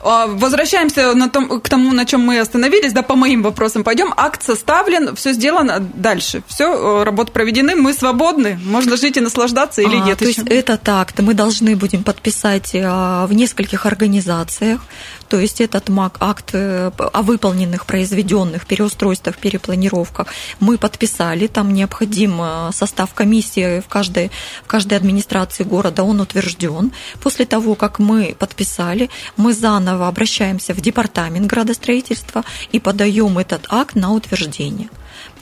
А, 0.00 0.26
возвращаемся 0.26 1.14
на 1.14 1.28
том, 1.28 1.60
к 1.60 1.68
тому, 1.68 1.92
на 1.92 2.04
чем 2.04 2.20
мы 2.22 2.38
остановились, 2.38 2.92
да, 2.92 3.02
по 3.02 3.16
моим 3.16 3.42
вопросам 3.42 3.84
пойдем. 3.84 4.12
Акт 4.16 4.42
составлен, 4.42 5.14
все 5.16 5.32
сделано 5.32 5.78
дальше. 5.80 6.42
Все, 6.46 6.72
э, 6.72 7.04
работы 7.04 7.32
проведены, 7.32 7.74
мы 7.74 7.92
свободны, 7.92 8.58
можно 8.64 8.96
жить 8.96 9.16
и 9.16 9.20
наслаждаться 9.20 9.82
или 9.82 9.96
а, 9.96 10.04
нет? 10.04 10.18
То 10.18 10.24
еще? 10.26 10.42
есть 10.42 10.50
этот 10.50 10.88
акт 10.88 11.20
мы 11.20 11.34
должны 11.34 11.76
будем 11.76 12.04
подписать 12.04 12.72
а, 12.74 13.26
в 13.26 13.32
нескольких 13.32 13.86
организациях. 13.86 14.80
То 15.32 15.40
есть 15.40 15.62
этот 15.62 15.88
МАК, 15.88 16.18
акт 16.20 16.50
э, 16.52 16.90
о 16.98 17.22
выполненных, 17.22 17.86
произведенных 17.86 18.66
переустройствах, 18.66 19.38
перепланировках 19.38 20.26
мы 20.60 20.76
подписали. 20.76 21.46
Там 21.46 21.72
необходим 21.72 22.38
э, 22.42 22.70
состав 22.74 23.14
комиссии 23.14 23.80
в 23.80 23.88
каждой, 23.88 24.30
в 24.62 24.66
каждой 24.66 24.98
администрации 24.98 25.64
города, 25.64 26.02
он 26.02 26.20
утвержден. 26.20 26.92
После 27.22 27.46
того, 27.46 27.76
как 27.76 27.98
мы 27.98 28.36
подписали, 28.38 29.08
мы 29.38 29.54
заново 29.54 30.06
обращаемся 30.06 30.74
в 30.74 30.82
департамент 30.82 31.46
градостроительства 31.46 32.44
и 32.70 32.78
подаем 32.78 33.38
этот 33.38 33.64
акт 33.70 33.94
на 33.94 34.12
утверждение. 34.12 34.90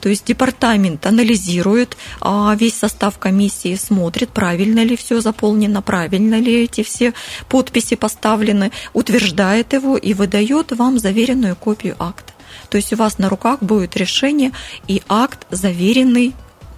То 0.00 0.08
есть 0.08 0.24
департамент 0.24 1.06
анализирует 1.06 1.96
а, 2.20 2.54
весь 2.58 2.76
состав 2.76 3.18
комиссии, 3.18 3.74
смотрит, 3.74 4.30
правильно 4.30 4.82
ли 4.82 4.96
все 4.96 5.20
заполнено, 5.20 5.82
правильно 5.82 6.38
ли 6.38 6.64
эти 6.64 6.82
все 6.82 7.12
подписи 7.48 7.96
поставлены, 7.96 8.72
утверждает 8.92 9.72
его 9.72 9.96
и 9.96 10.14
выдает 10.14 10.72
вам 10.72 10.98
заверенную 10.98 11.56
копию 11.56 11.96
акта. 11.98 12.32
То 12.70 12.76
есть 12.76 12.92
у 12.92 12.96
вас 12.96 13.18
на 13.18 13.28
руках 13.28 13.62
будет 13.62 13.96
решение 13.96 14.52
и 14.88 15.02
акт, 15.08 15.46
заверенный 15.50 16.34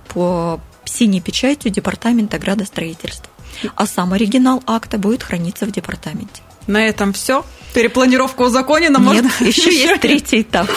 по 0.08 0.60
синей 0.84 1.20
печатью 1.20 1.70
Департамента 1.70 2.38
градостроительства. 2.38 3.30
А 3.76 3.86
сам 3.86 4.12
оригинал 4.12 4.62
акта 4.66 4.98
будет 4.98 5.22
храниться 5.22 5.66
в 5.66 5.70
департаменте. 5.70 6.42
На 6.66 6.86
этом 6.86 7.12
все. 7.12 7.44
Перепланировка 7.74 8.42
узаконена. 8.42 8.98
Нет, 8.98 9.24
можно 9.24 9.46
еще 9.46 9.72
есть 9.72 10.00
третий 10.00 10.42
этап. 10.42 10.68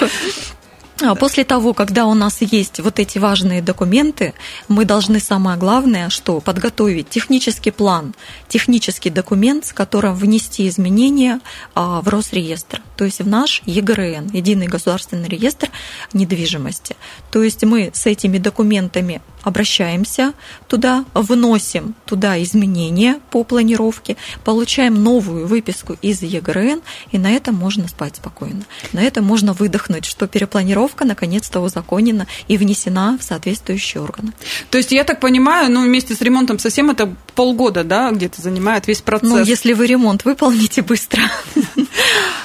А 1.02 1.14
после 1.14 1.44
того, 1.44 1.74
когда 1.74 2.06
у 2.06 2.14
нас 2.14 2.42
есть 2.42 2.80
вот 2.80 3.00
эти 3.00 3.18
важные 3.18 3.62
документы, 3.62 4.34
мы 4.70 4.86
должны 4.86 5.20
самое 5.20 5.58
главное, 5.58 6.10
что 6.10 6.40
подготовить 6.40 7.10
технический 7.10 7.72
план, 7.72 8.16
технический 8.48 9.10
документ, 9.10 9.66
с 9.66 9.74
которым 9.74 10.16
внести 10.16 10.68
изменения 10.70 11.42
а, 11.74 12.00
в 12.02 12.08
Росреестр, 12.08 12.82
то 12.96 13.04
есть 13.04 13.20
в 13.20 13.28
наш 13.28 13.62
ЕГРН, 13.66 14.30
Единый 14.32 14.68
государственный 14.68 15.28
реестр 15.28 15.70
недвижимости. 16.14 16.96
То 17.30 17.44
есть 17.44 17.64
мы 17.66 17.92
с 17.94 18.06
этими 18.06 18.38
документами 18.38 19.22
обращаемся 19.44 20.34
туда, 20.68 21.06
вносим 21.14 21.94
туда 22.06 22.42
изменения 22.42 23.20
по 23.32 23.44
планировке, 23.44 24.16
получаем 24.46 25.04
новую 25.04 25.46
выписку 25.46 25.98
из 26.02 26.22
ЕГРН, 26.22 26.82
и 27.12 27.18
на 27.18 27.32
этом 27.32 27.56
можно 27.56 27.88
спать 27.88 28.16
спокойно. 28.16 28.64
На 28.94 29.02
этом 29.02 29.26
можно 29.26 29.54
выдохнуть, 29.54 30.06
что 30.06 30.28
перепланировка 30.28 30.85
наконец-то 31.06 31.60
узаконена 31.62 32.28
и 32.48 32.58
внесена 32.58 33.18
в 33.20 33.24
соответствующие 33.24 34.04
органы. 34.04 34.34
То 34.70 34.78
есть, 34.78 34.92
я 34.92 35.04
так 35.04 35.20
понимаю, 35.20 35.72
ну, 35.72 35.84
вместе 35.84 36.14
с 36.14 36.22
ремонтом 36.22 36.60
совсем 36.60 36.92
это 36.92 37.14
полгода, 37.34 37.84
да, 37.84 38.12
где-то 38.12 38.42
занимает 38.42 38.88
весь 38.88 39.02
процесс? 39.02 39.30
Ну, 39.30 39.44
если 39.44 39.74
вы 39.74 39.88
ремонт 39.88 40.26
выполните 40.26 40.82
быстро. 40.82 41.22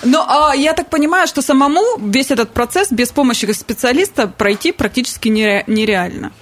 Но 0.02 0.24
а, 0.28 0.54
я 0.54 0.72
так 0.72 0.88
понимаю, 0.88 1.26
что 1.26 1.42
самому 1.42 1.82
весь 1.98 2.30
этот 2.30 2.52
процесс 2.52 2.90
без 2.90 3.10
помощи 3.10 3.50
специалиста 3.52 4.26
пройти 4.26 4.72
практически 4.72 5.28
нереально. 5.28 6.32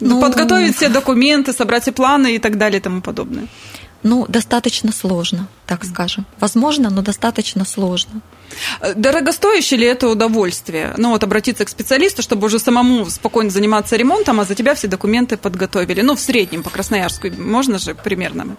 Ну, 0.00 0.20
Подготовить 0.20 0.76
все 0.76 0.88
документы, 0.88 1.52
собрать 1.52 1.82
все 1.82 1.92
планы 1.92 2.34
и 2.34 2.38
так 2.38 2.58
далее 2.58 2.80
и 2.80 2.82
тому 2.82 3.00
подобное. 3.00 3.46
Ну, 4.02 4.26
достаточно 4.28 4.92
сложно, 4.92 5.46
так 5.66 5.84
скажем. 5.84 6.26
Возможно, 6.40 6.90
но 6.90 7.02
достаточно 7.02 7.64
сложно. 7.64 8.20
Дорогостоящее 8.96 9.80
ли 9.80 9.86
это 9.86 10.08
удовольствие? 10.08 10.94
Ну, 10.98 11.10
вот 11.10 11.22
обратиться 11.22 11.64
к 11.64 11.68
специалисту, 11.68 12.22
чтобы 12.22 12.46
уже 12.46 12.58
самому 12.58 13.08
спокойно 13.10 13.50
заниматься 13.50 13.96
ремонтом, 13.96 14.40
а 14.40 14.44
за 14.44 14.54
тебя 14.54 14.74
все 14.74 14.88
документы 14.88 15.36
подготовили. 15.36 16.02
Ну, 16.02 16.16
в 16.16 16.20
среднем 16.20 16.62
по 16.62 16.70
Красноярску 16.70 17.30
можно 17.30 17.78
же 17.78 17.94
примерно? 17.94 18.56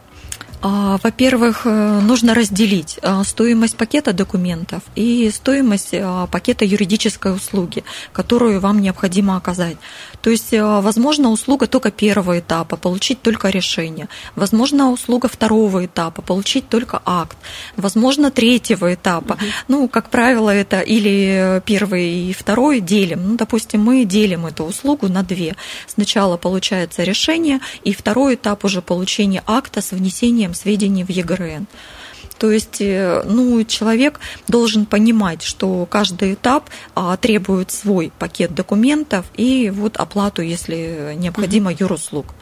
А, 0.66 0.98
во-первых, 1.04 1.66
э, 1.66 2.00
нужно 2.00 2.34
разделить 2.34 2.98
а, 3.02 3.26
стоимость 3.26 3.76
пакета 3.76 4.14
документов 4.14 4.82
и 4.96 5.30
стоимость 5.30 5.90
а, 5.94 6.26
пакета 6.28 6.64
юридической 6.64 7.36
услуги, 7.36 7.84
которую 8.14 8.62
вам 8.62 8.82
необходимо 8.82 9.36
оказать. 9.36 9.76
То 10.22 10.30
есть, 10.30 10.54
возможно, 10.54 11.32
услуга 11.32 11.68
только 11.68 11.92
первого 11.92 12.40
этапа, 12.40 12.78
получить 12.78 13.22
только 13.22 13.50
решение. 13.50 14.08
Возможно, 14.38 14.90
услуга 14.90 15.28
второго 15.28 15.86
этапа, 15.86 16.22
получить 16.22 16.70
только 16.70 17.02
акт. 17.04 17.36
Возможно, 17.76 18.32
третьего 18.32 18.94
этапа. 18.94 19.34
Угу. 19.34 19.46
Ну, 19.68 19.88
как 19.90 20.10
правило, 20.10 20.50
это 20.50 20.80
или 20.80 21.62
первый 21.66 22.30
и 22.30 22.34
второй 22.34 22.80
делим. 22.80 23.32
Ну, 23.32 23.36
допустим, 23.36 23.82
мы 23.82 24.06
делим 24.06 24.46
эту 24.46 24.64
услугу 24.64 25.10
на 25.10 25.24
две. 25.24 25.58
Сначала 25.88 26.38
получается 26.38 27.04
решение, 27.04 27.60
и 27.84 27.94
второй 27.94 28.36
этап 28.36 28.64
уже 28.64 28.82
получение 28.82 29.44
акта 29.46 29.82
с 29.82 29.92
внесением 29.92 30.53
сведений 30.54 31.04
в 31.04 31.10
ЕГРН. 31.10 31.68
То 32.38 32.52
есть 32.52 32.82
э, 32.82 33.24
ну, 33.26 33.64
человек 33.64 34.20
должен 34.48 34.86
понимать, 34.86 35.44
что 35.44 35.86
каждый 35.90 36.34
этап 36.34 36.70
а, 36.96 37.16
требует 37.16 37.72
свой 37.72 38.12
пакет 38.20 38.54
документов 38.54 39.26
и 39.36 39.70
вот 39.70 39.98
оплату, 39.98 40.42
если 40.42 41.14
необходимо, 41.16 41.72
юруслуг. 41.72 42.34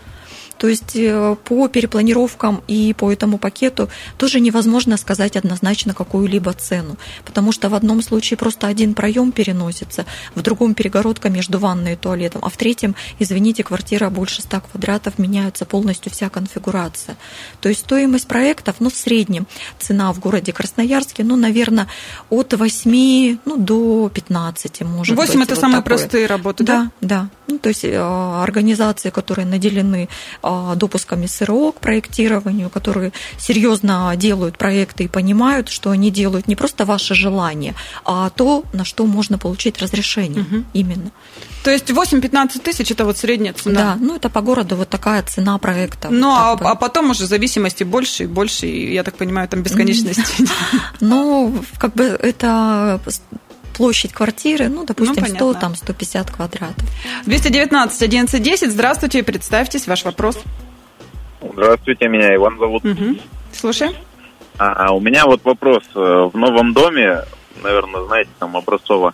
То 0.62 0.68
есть 0.68 0.96
э, 0.96 1.36
по 1.44 1.68
перепланировкам 1.70 2.62
и 2.68 2.94
по 2.94 3.12
этому 3.12 3.40
пакету 3.40 3.90
тоже 4.18 4.40
невозможно 4.40 4.96
сказать 4.96 5.36
однозначно 5.36 5.96
какую-либо 5.96 6.54
цену, 6.54 6.98
потому 7.26 7.52
что 7.52 7.68
в 7.68 7.74
одном 7.74 8.04
случае 8.04 8.38
просто 8.38 8.68
один 8.68 8.94
проем 8.94 9.32
переносится, 9.32 10.06
в 10.36 10.44
другом 10.44 10.76
перегородка 10.76 11.32
между 11.32 11.58
ванной 11.58 11.94
и 11.94 11.96
туалетом, 11.96 12.46
а 12.46 12.50
в 12.50 12.58
третьем, 12.58 12.96
извините, 13.18 13.64
квартира 13.64 14.12
больше 14.12 14.44
100 14.44 14.62
квадратов, 14.62 15.18
меняется 15.18 15.66
полностью 15.66 16.12
вся 16.12 16.30
конфигурация. 16.30 17.18
То 17.60 17.68
есть 17.68 17.82
стоимость 17.82 18.28
проектов, 18.28 18.76
ну, 18.78 18.92
в 18.92 18.96
среднем 18.96 19.48
цена 19.80 20.14
в 20.14 20.20
городе 20.20 20.54
Красноярске, 20.54 21.24
ну, 21.24 21.38
наверное, 21.38 21.88
от 22.30 22.54
8 22.54 23.40
ну, 23.46 23.58
до 23.58 24.12
15, 24.14 24.82
может 24.82 25.16
8 25.16 25.16
быть. 25.16 25.30
8 25.30 25.42
это 25.42 25.56
вот 25.56 25.60
самые 25.60 25.82
такое. 25.82 25.98
простые 25.98 26.28
работы, 26.28 26.64
да? 26.64 26.92
Да, 27.02 27.08
да. 27.08 27.30
Ну, 27.48 27.58
то 27.58 27.70
есть 27.70 27.84
э, 27.84 27.98
организации, 27.98 29.10
которые 29.10 29.48
наделены 29.48 30.08
а, 30.44 30.51
допусками 30.76 31.26
СРО 31.26 31.72
к 31.72 31.80
проектированию, 31.80 32.70
которые 32.70 33.12
серьезно 33.38 34.14
делают 34.16 34.58
проекты 34.58 35.06
и 35.06 35.08
понимают, 35.08 35.70
что 35.70 35.92
они 35.92 36.12
делают 36.12 36.48
не 36.48 36.56
просто 36.56 36.86
ваше 36.86 37.16
желание, 37.16 37.74
а 38.06 38.30
то, 38.30 38.64
на 38.74 38.86
что 38.86 39.06
можно 39.06 39.38
получить 39.38 39.80
разрешение 39.80 40.42
угу. 40.42 40.64
именно. 40.74 41.12
То 41.64 41.72
есть 41.72 41.90
8-15 41.90 42.60
тысяч 42.60 42.92
это 42.92 43.06
вот 43.06 43.18
средняя 43.18 43.54
цена? 43.54 43.82
Да, 43.82 43.98
ну 44.00 44.16
это 44.16 44.30
по 44.30 44.42
городу 44.42 44.76
вот 44.76 44.90
такая 44.90 45.22
цена 45.24 45.58
проекта. 45.58 46.10
Ну, 46.10 46.32
а, 46.32 46.54
а 46.54 46.76
потом 46.76 47.12
уже 47.12 47.28
зависимости 47.28 47.84
больше 47.84 48.24
и 48.24 48.28
больше, 48.28 48.68
и, 48.68 48.94
я 48.94 49.04
так 49.04 49.16
понимаю, 49.16 49.48
там 49.48 49.62
бесконечности. 49.62 50.22
Ну, 51.00 51.64
как 51.78 51.94
бы 51.94 52.04
это 52.04 53.00
площадь 53.72 54.14
квартиры, 54.14 54.70
ну, 54.70 54.86
допустим, 54.86 55.24
ну, 55.28 55.36
100, 55.36 55.54
там, 55.56 55.76
150 55.76 56.32
квадратов. 56.32 56.86
219 57.26 58.02
11 58.02 58.42
10. 58.44 58.72
Здравствуйте, 58.72 59.24
представьтесь, 59.24 59.88
ваш 59.88 60.06
вопрос. 60.06 60.40
Здравствуйте, 61.42 62.08
меня 62.08 62.36
Иван 62.36 62.58
зовут. 62.60 62.86
Угу. 62.86 63.18
Слушаем. 63.52 63.94
А, 64.58 64.94
у 64.94 65.00
меня 65.00 65.26
вот 65.26 65.44
вопрос. 65.44 65.84
Э, 65.96 66.30
в 66.32 66.38
новом 66.38 66.74
доме, 66.74 67.22
наверное, 67.64 68.06
знаете, 68.06 68.30
там 68.38 68.56
Образцово, 68.56 69.14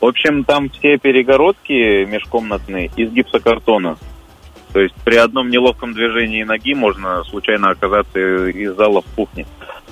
в 0.00 0.06
общем, 0.06 0.44
там 0.44 0.68
все 0.68 0.98
перегородки 0.98 2.04
межкомнатные 2.04 2.90
из 2.96 3.10
гипсокартона. 3.10 3.96
То 4.72 4.80
есть 4.80 4.94
при 5.04 5.16
одном 5.16 5.50
неловком 5.50 5.94
движении 5.94 6.42
ноги 6.42 6.74
можно 6.74 7.24
случайно 7.24 7.70
оказаться 7.70 8.48
из 8.48 8.74
зала 8.76 9.02
в 9.02 9.14
кухне. 9.14 9.46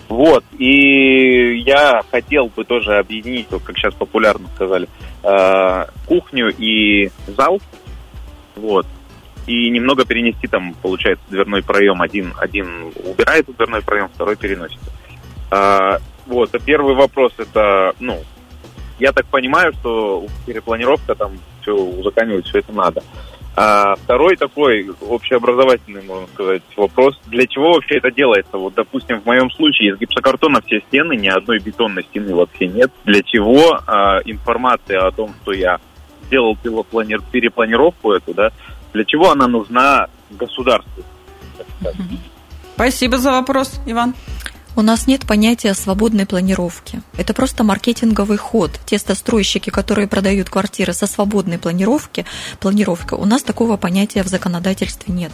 Вот, 0.09 0.45
и 0.59 1.59
я 1.65 2.03
хотел 2.11 2.49
бы 2.49 2.65
тоже 2.65 2.99
объединить, 2.99 3.47
вот 3.51 3.63
как 3.63 3.79
сейчас 3.79 3.95
популярно 3.95 4.49
сказали, 4.55 4.89
э, 5.23 5.87
кухню 6.07 6.53
и 6.57 7.11
зал, 7.27 7.61
вот, 8.57 8.87
и 9.47 9.71
немного 9.71 10.05
перенести 10.05 10.47
там, 10.47 10.75
получается, 10.83 11.25
дверной 11.29 11.63
проем. 11.63 12.01
Один, 12.01 12.33
один 12.39 12.93
убирает 13.05 13.47
дверной 13.57 13.83
проем, 13.83 14.09
второй 14.09 14.37
переносит. 14.37 14.79
А, 15.51 15.99
вот, 16.27 16.55
а 16.55 16.59
первый 16.59 16.95
вопрос 16.95 17.33
это, 17.39 17.95
ну, 17.99 18.23
я 18.99 19.13
так 19.13 19.27
понимаю, 19.27 19.73
что 19.73 20.27
перепланировка 20.47 21.15
там 21.15 21.33
все 21.61 21.75
узаконивать, 21.75 22.47
все 22.47 22.59
это 22.59 22.73
надо. 22.73 23.03
А 23.55 23.97
второй 23.97 24.37
такой 24.37 24.91
общеобразовательный, 25.03 26.03
можно 26.03 26.27
сказать, 26.33 26.63
вопрос. 26.77 27.21
Для 27.27 27.47
чего 27.47 27.75
вообще 27.75 27.97
это 27.97 28.11
делается? 28.11 28.57
Вот, 28.57 28.75
допустим, 28.75 29.21
в 29.21 29.27
моем 29.27 29.51
случае 29.51 29.91
из 29.91 29.99
гипсокартона 29.99 30.63
все 30.63 30.81
стены, 30.89 31.17
ни 31.17 31.29
одной 31.29 31.59
бетонной 31.59 32.03
стены 32.05 32.35
вообще 32.35 32.69
нет. 32.69 32.91
Для 33.05 33.23
чего 33.23 33.79
а, 33.87 34.21
информация 34.25 35.07
о 35.07 35.11
том, 35.11 35.35
что 35.43 35.53
я 35.53 35.79
сделал 36.27 36.57
перепланировку 36.57 38.13
эту, 38.13 38.33
да, 38.33 38.53
для 38.95 39.05
чего 39.05 39.31
она 39.31 39.47
нужна 39.47 40.07
государству? 40.31 41.03
Спасибо 42.75 43.19
за 43.19 43.33
вопрос, 43.33 43.81
Иван. 43.87 44.15
У 44.75 44.81
нас 44.81 45.07
нет 45.07 45.27
понятия 45.27 45.75
свободной 45.75 46.25
планировки. 46.25 47.03
Это 47.19 47.35
просто 47.35 47.63
маркетинговый 47.63 48.39
ход. 48.39 48.71
Те 48.87 48.97
застройщики, 48.97 49.69
которые 49.69 50.09
продают 50.09 50.49
квартиры 50.49 50.95
со 50.95 51.07
свободной 51.07 51.59
планировки, 51.59 52.25
планировка, 52.59 53.15
у 53.15 53.27
нас 53.27 53.43
такого 53.43 53.77
понятия 53.77 54.23
в 54.23 54.29
законодательстве 54.29 55.13
нет. 55.13 55.31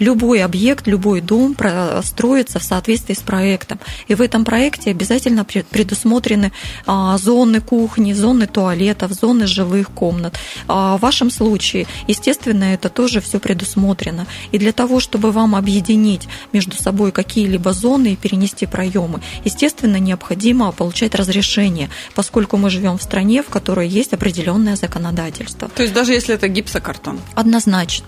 Любой 0.00 0.42
объект, 0.42 0.88
любой 0.88 1.20
дом 1.20 1.56
строится 2.02 2.58
в 2.58 2.64
соответствии 2.64 3.14
с 3.14 3.20
проектом. 3.20 3.78
И 4.08 4.16
в 4.16 4.20
этом 4.20 4.44
проекте 4.44 4.90
обязательно 4.90 5.44
предусмотрены 5.44 6.50
а, 6.84 7.16
зоны 7.16 7.60
кухни, 7.60 8.12
зоны 8.12 8.48
туалетов, 8.48 9.12
зоны 9.12 9.46
жилых 9.46 9.90
комнат. 9.90 10.36
А 10.66 10.96
в 10.96 11.02
вашем 11.02 11.30
случае, 11.30 11.86
естественно, 12.08 12.64
это 12.64 12.88
тоже 12.88 13.20
все 13.20 13.38
предусмотрено. 13.38 14.26
И 14.50 14.58
для 14.58 14.72
того, 14.72 14.98
чтобы 14.98 15.30
вам 15.30 15.54
объединить 15.54 16.26
между 16.52 16.74
собой 16.74 17.12
какие-либо 17.12 17.72
зоны 17.72 18.14
и 18.14 18.16
перенести 18.16 18.66
проект, 18.66 18.79
проемы. 18.80 19.20
Естественно, 19.44 19.98
необходимо 19.98 20.72
получать 20.72 21.14
разрешение, 21.14 21.90
поскольку 22.14 22.56
мы 22.56 22.70
живем 22.70 22.96
в 22.96 23.02
стране, 23.02 23.42
в 23.42 23.46
которой 23.46 23.86
есть 23.88 24.14
определенное 24.14 24.76
законодательство. 24.76 25.68
То 25.68 25.82
есть 25.82 25.94
даже 25.94 26.12
если 26.12 26.34
это 26.34 26.48
гипсокартон? 26.48 27.20
Однозначно. 27.34 28.06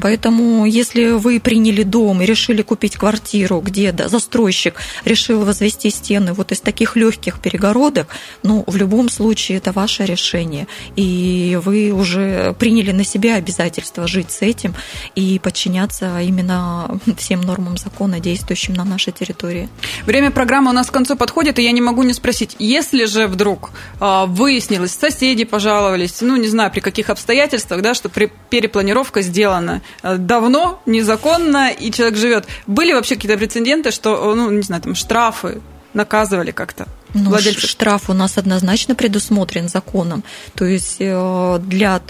Поэтому, 0.00 0.66
если 0.66 1.10
вы 1.10 1.40
приняли 1.40 1.82
дом 1.82 2.22
и 2.22 2.26
решили 2.26 2.62
купить 2.62 2.96
квартиру, 2.96 3.60
где 3.60 3.92
застройщик 3.92 4.74
решил 5.04 5.44
возвести 5.44 5.90
стены 5.90 6.32
вот 6.32 6.52
из 6.52 6.60
таких 6.60 6.96
легких 6.96 7.40
перегородок, 7.40 8.08
ну, 8.42 8.64
в 8.66 8.76
любом 8.76 9.08
случае 9.08 9.58
это 9.58 9.72
ваше 9.72 10.04
решение. 10.04 10.66
И 10.96 11.58
вы 11.64 11.92
уже 11.92 12.54
приняли 12.58 12.92
на 12.92 13.04
себя 13.04 13.36
обязательство 13.36 14.06
жить 14.06 14.30
с 14.30 14.42
этим 14.42 14.74
и 15.14 15.38
подчиняться 15.38 16.20
именно 16.20 17.00
всем 17.16 17.40
нормам 17.40 17.76
закона, 17.76 18.20
действующим 18.20 18.74
на 18.74 18.84
нашей 18.84 19.12
территории. 19.12 19.68
Время 20.06 20.30
программы 20.30 20.70
у 20.70 20.74
нас 20.74 20.88
к 20.88 20.92
концу 20.92 21.16
подходит, 21.16 21.58
и 21.58 21.62
я 21.62 21.72
не 21.72 21.80
могу 21.80 22.02
не 22.02 22.12
спросить, 22.12 22.56
если 22.58 23.06
же 23.06 23.26
вдруг 23.26 23.70
а, 24.00 24.26
выяснилось, 24.26 24.92
соседи 24.92 25.44
пожаловались, 25.44 26.20
ну, 26.20 26.36
не 26.36 26.48
знаю, 26.48 26.70
при 26.70 26.80
каких 26.80 27.10
обстоятельствах, 27.10 27.82
да, 27.82 27.94
что 27.94 28.08
перепланировка 28.08 29.22
сделана, 29.22 29.77
Э, 30.02 30.16
давно, 30.16 30.80
незаконно, 30.86 31.70
и 31.70 31.90
человек 31.90 32.16
живет. 32.16 32.46
Были 32.66 32.92
вообще 32.92 33.14
какие-то 33.14 33.38
прецеденты, 33.38 33.90
что, 33.90 34.34
ну, 34.34 34.50
не 34.50 34.62
знаю, 34.62 34.82
там 34.82 34.94
штрафы 34.94 35.60
наказывали 35.94 36.50
как-то? 36.50 36.86
Ну, 37.14 37.30
владельцев. 37.30 37.70
штраф 37.70 38.10
у 38.10 38.12
нас 38.12 38.36
однозначно 38.38 38.94
предусмотрен 38.94 39.68
законом. 39.68 40.24
То 40.54 40.64
есть 40.64 40.96
э, 40.98 41.58
для, 41.62 42.02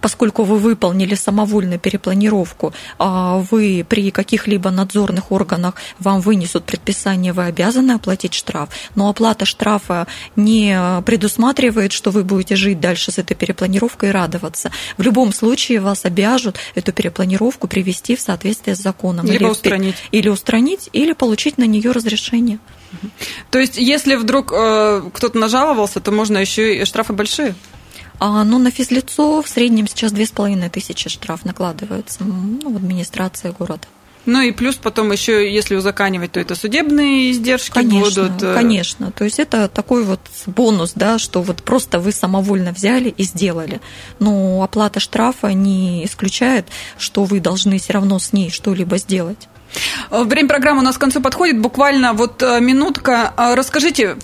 поскольку 0.00 0.44
вы 0.44 0.58
выполнили 0.58 1.14
самовольную 1.14 1.78
перепланировку, 1.78 2.74
а 2.98 3.38
вы 3.50 3.86
при 3.88 4.10
каких-либо 4.10 4.70
надзорных 4.70 5.32
органах 5.32 5.74
вам 5.98 6.20
вынесут 6.20 6.64
предписание, 6.64 7.32
вы 7.32 7.44
обязаны 7.44 7.92
оплатить 7.92 8.34
штраф. 8.34 8.68
Но 8.94 9.08
оплата 9.08 9.44
штрафа 9.44 10.06
не 10.36 11.02
предусматривает, 11.06 11.92
что 11.92 12.10
вы 12.10 12.22
будете 12.24 12.56
жить 12.56 12.80
дальше 12.80 13.12
с 13.12 13.18
этой 13.18 13.34
перепланировкой 13.34 14.10
и 14.10 14.12
радоваться. 14.12 14.70
В 14.98 15.02
любом 15.02 15.32
случае 15.32 15.80
вас 15.80 16.04
обяжут 16.04 16.56
эту 16.74 16.92
перепланировку 16.92 17.66
привести 17.66 18.16
в 18.16 18.20
соответствие 18.20 18.76
с 18.76 18.80
законом. 18.80 19.26
Либо 19.26 19.36
или 19.36 19.50
устранить. 19.50 19.96
Или 20.10 20.28
устранить, 20.28 20.90
или 20.92 21.12
получить 21.12 21.58
на 21.58 21.64
нее 21.64 21.92
разрешение. 21.92 22.58
То 23.52 23.58
есть, 23.58 23.76
если 23.76 24.14
вдруг 24.14 24.50
э, 24.50 25.02
кто-то 25.12 25.36
нажаловался, 25.38 26.00
то 26.00 26.10
можно 26.10 26.38
еще 26.38 26.74
и 26.74 26.84
штрафы 26.86 27.12
большие? 27.12 27.54
А, 28.18 28.44
но 28.44 28.58
на 28.58 28.70
физлицо 28.70 29.42
в 29.42 29.48
среднем 29.48 29.86
сейчас 29.86 30.10
2500 30.12 31.10
штраф 31.10 31.44
накладывается 31.44 32.24
ну, 32.24 32.72
в 32.72 32.76
администрации 32.76 33.54
города. 33.56 33.86
Ну 34.24 34.40
и 34.40 34.52
плюс 34.52 34.76
потом 34.76 35.12
еще, 35.12 35.52
если 35.52 35.74
узаканивать, 35.74 36.32
то 36.32 36.40
это 36.40 36.54
судебные 36.54 37.30
издержки 37.32 37.74
конечно, 37.74 38.22
будут. 38.24 38.42
э, 38.42 38.54
Конечно, 38.54 39.12
то 39.12 39.24
есть 39.24 39.38
это 39.38 39.68
такой 39.68 40.04
вот 40.04 40.20
бонус, 40.46 40.92
да, 40.94 41.18
что 41.18 41.42
вот 41.42 41.62
просто 41.62 41.98
вы 41.98 42.12
самовольно 42.12 42.72
взяли 42.72 43.10
и 43.10 43.22
сделали. 43.24 43.82
Но 44.18 44.62
оплата 44.62 44.98
штрафа 44.98 45.52
не 45.52 46.06
исключает, 46.06 46.68
что 46.98 47.24
вы 47.24 47.38
должны 47.40 47.78
все 47.78 47.92
равно 47.92 48.18
с 48.18 48.32
ней 48.32 48.50
что-либо 48.50 48.96
сделать. 48.96 49.48
Время 50.10 50.48
программы 50.48 50.80
у 50.80 50.84
нас 50.84 50.96
к 50.96 51.00
концу 51.00 51.20
подходит. 51.20 51.58
Буквально 51.60 52.12
вот 52.12 52.42
э, 52.42 52.60
минутка. 52.60 53.32
А 53.36 53.54
Расскажите, 53.54 54.16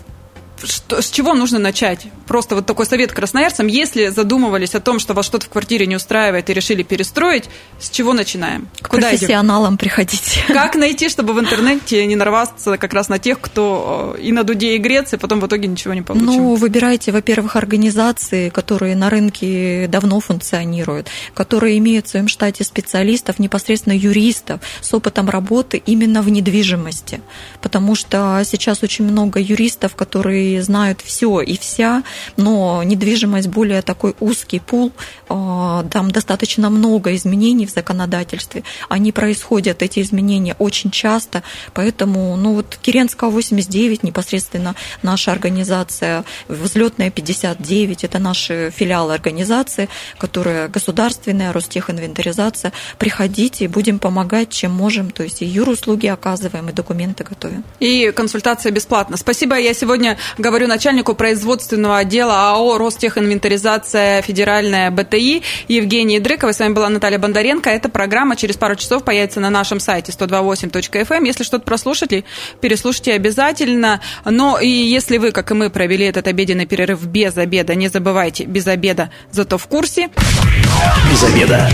что, 0.65 1.01
с 1.01 1.11
чего 1.11 1.35
нужно 1.35 1.59
начать? 1.59 2.07
Просто 2.27 2.55
вот 2.55 2.67
такой 2.67 2.87
совет 2.87 3.13
красноярцам. 3.13 3.67
Если 3.67 4.09
задумывались 4.09 4.75
о 4.75 4.81
том, 4.81 4.99
что 4.99 5.15
вас 5.15 5.27
что-то 5.27 5.47
в 5.47 5.49
квартире 5.49 5.87
не 5.87 5.97
устраивает 5.97 6.51
и 6.51 6.55
решили 6.55 6.83
перестроить, 6.83 7.45
с 7.81 7.91
чего 7.91 8.13
начинаем? 8.13 8.69
К 8.81 8.89
профессионалам 8.91 9.75
идем? 9.75 9.79
приходите. 9.79 10.41
Как 10.49 10.75
найти, 10.75 11.09
чтобы 11.09 11.33
в 11.33 11.41
интернете 11.41 12.05
не 12.07 12.17
нарваться 12.17 12.77
как 12.77 12.93
раз 12.93 13.09
на 13.09 13.19
тех, 13.19 13.41
кто 13.41 14.17
э, 14.19 14.23
и 14.23 14.33
на 14.33 14.43
дуде 14.43 14.75
и 14.75 14.79
греется, 14.79 15.17
и 15.17 15.19
потом 15.19 15.41
в 15.41 15.47
итоге 15.47 15.69
ничего 15.69 15.95
не 15.95 16.03
получим? 16.03 16.27
Ну, 16.27 16.55
выбирайте, 16.55 17.13
во-первых, 17.13 17.57
организации, 17.57 18.49
которые 18.49 18.97
на 18.97 19.11
рынке 19.11 19.87
давно 19.89 20.21
функционируют, 20.21 21.09
которые 21.35 21.79
имеют 21.79 22.07
в 22.07 22.11
своем 22.11 22.29
штате 22.29 22.65
специалистов, 22.65 23.39
непосредственно 23.39 23.95
юристов 23.95 24.61
с 24.81 24.93
опытом 24.93 25.29
работы 25.29 25.81
именно 25.85 26.23
в 26.23 26.29
недвижимости. 26.29 27.21
Потому 27.61 27.95
что 27.95 28.43
сейчас 28.45 28.83
очень 28.83 29.05
много 29.05 29.41
юристов, 29.41 29.95
которые 29.95 30.48
знают 30.57 31.01
все 31.01 31.41
и 31.41 31.57
вся, 31.59 32.03
но 32.37 32.83
недвижимость 32.83 33.49
более 33.49 33.83
такой 33.83 34.15
узкий 34.21 34.59
пул, 34.59 34.93
а, 35.29 35.85
там 35.91 36.11
достаточно 36.11 36.71
много 36.71 37.15
изменений 37.15 37.67
в 37.67 37.71
законодательстве, 37.71 38.65
они 38.89 39.13
происходят, 39.13 39.83
эти 39.83 40.01
изменения 40.01 40.57
очень 40.59 40.91
часто, 40.91 41.43
поэтому, 41.75 42.37
ну 42.37 42.55
вот 42.55 42.79
Киренского 42.81 43.31
89 43.31 44.03
непосредственно 44.03 44.75
наша 45.03 45.33
организация, 45.33 46.25
взлетная 46.49 47.11
59, 47.11 48.05
это 48.05 48.19
наши 48.19 48.73
филиалы 48.75 49.15
организации, 49.15 49.89
которая 50.19 50.69
государственная, 50.69 51.53
Ростехинвентаризация, 51.53 52.73
приходите, 52.99 53.69
будем 53.69 53.99
помогать, 53.99 54.51
чем 54.51 54.73
можем, 54.73 55.11
то 55.11 55.23
есть 55.23 55.43
и 55.43 55.47
юруслуги 55.47 56.07
оказываем, 56.07 56.69
и 56.69 56.73
документы 56.73 57.25
готовим. 57.25 57.65
И 57.81 58.13
консультация 58.13 58.73
бесплатна. 58.73 59.17
Спасибо, 59.17 59.57
я 59.59 59.75
сегодня 59.75 60.17
говорю 60.39 60.67
начальнику 60.67 61.15
производственного 61.15 61.99
отдела 61.99 62.51
АО 62.51 62.79
«Ростехинвентаризация 62.79 64.23
Федеральная 64.23 64.91
БТИ» 64.91 65.43
Евгении 65.69 66.19
Дрыковой. 66.19 66.55
С 66.55 66.61
вами 66.61 66.73
была 66.73 66.89
Наталья 66.89 67.19
Бондаренко. 67.19 67.69
Эта 67.71 67.89
программа 67.89 68.37
через 68.37 68.57
пару 68.57 68.77
часов 68.77 69.05
появится 69.05 69.41
на 69.41 69.51
нашем 69.51 69.81
сайте 69.81 70.13
128.fm. 70.13 71.17
Эм. 71.17 71.25
Если 71.25 71.45
что-то 71.45 71.65
прослушали, 71.65 72.25
переслушайте 72.61 73.13
обязательно. 73.13 74.01
Но 74.25 74.59
и 74.59 74.69
если 74.69 75.19
вы, 75.19 75.33
как 75.33 75.51
и 75.51 75.55
мы, 75.55 75.71
провели 75.71 76.07
этот 76.07 76.29
обеденный 76.29 76.67
перерыв 76.67 77.05
без 77.07 77.37
обеда, 77.37 77.75
не 77.75 77.89
забывайте, 77.89 78.45
без 78.45 78.67
обеда, 78.67 79.11
зато 79.31 79.59
в 79.59 79.67
курсе. 79.67 80.09
Без 81.11 81.25
обеда. 81.25 81.69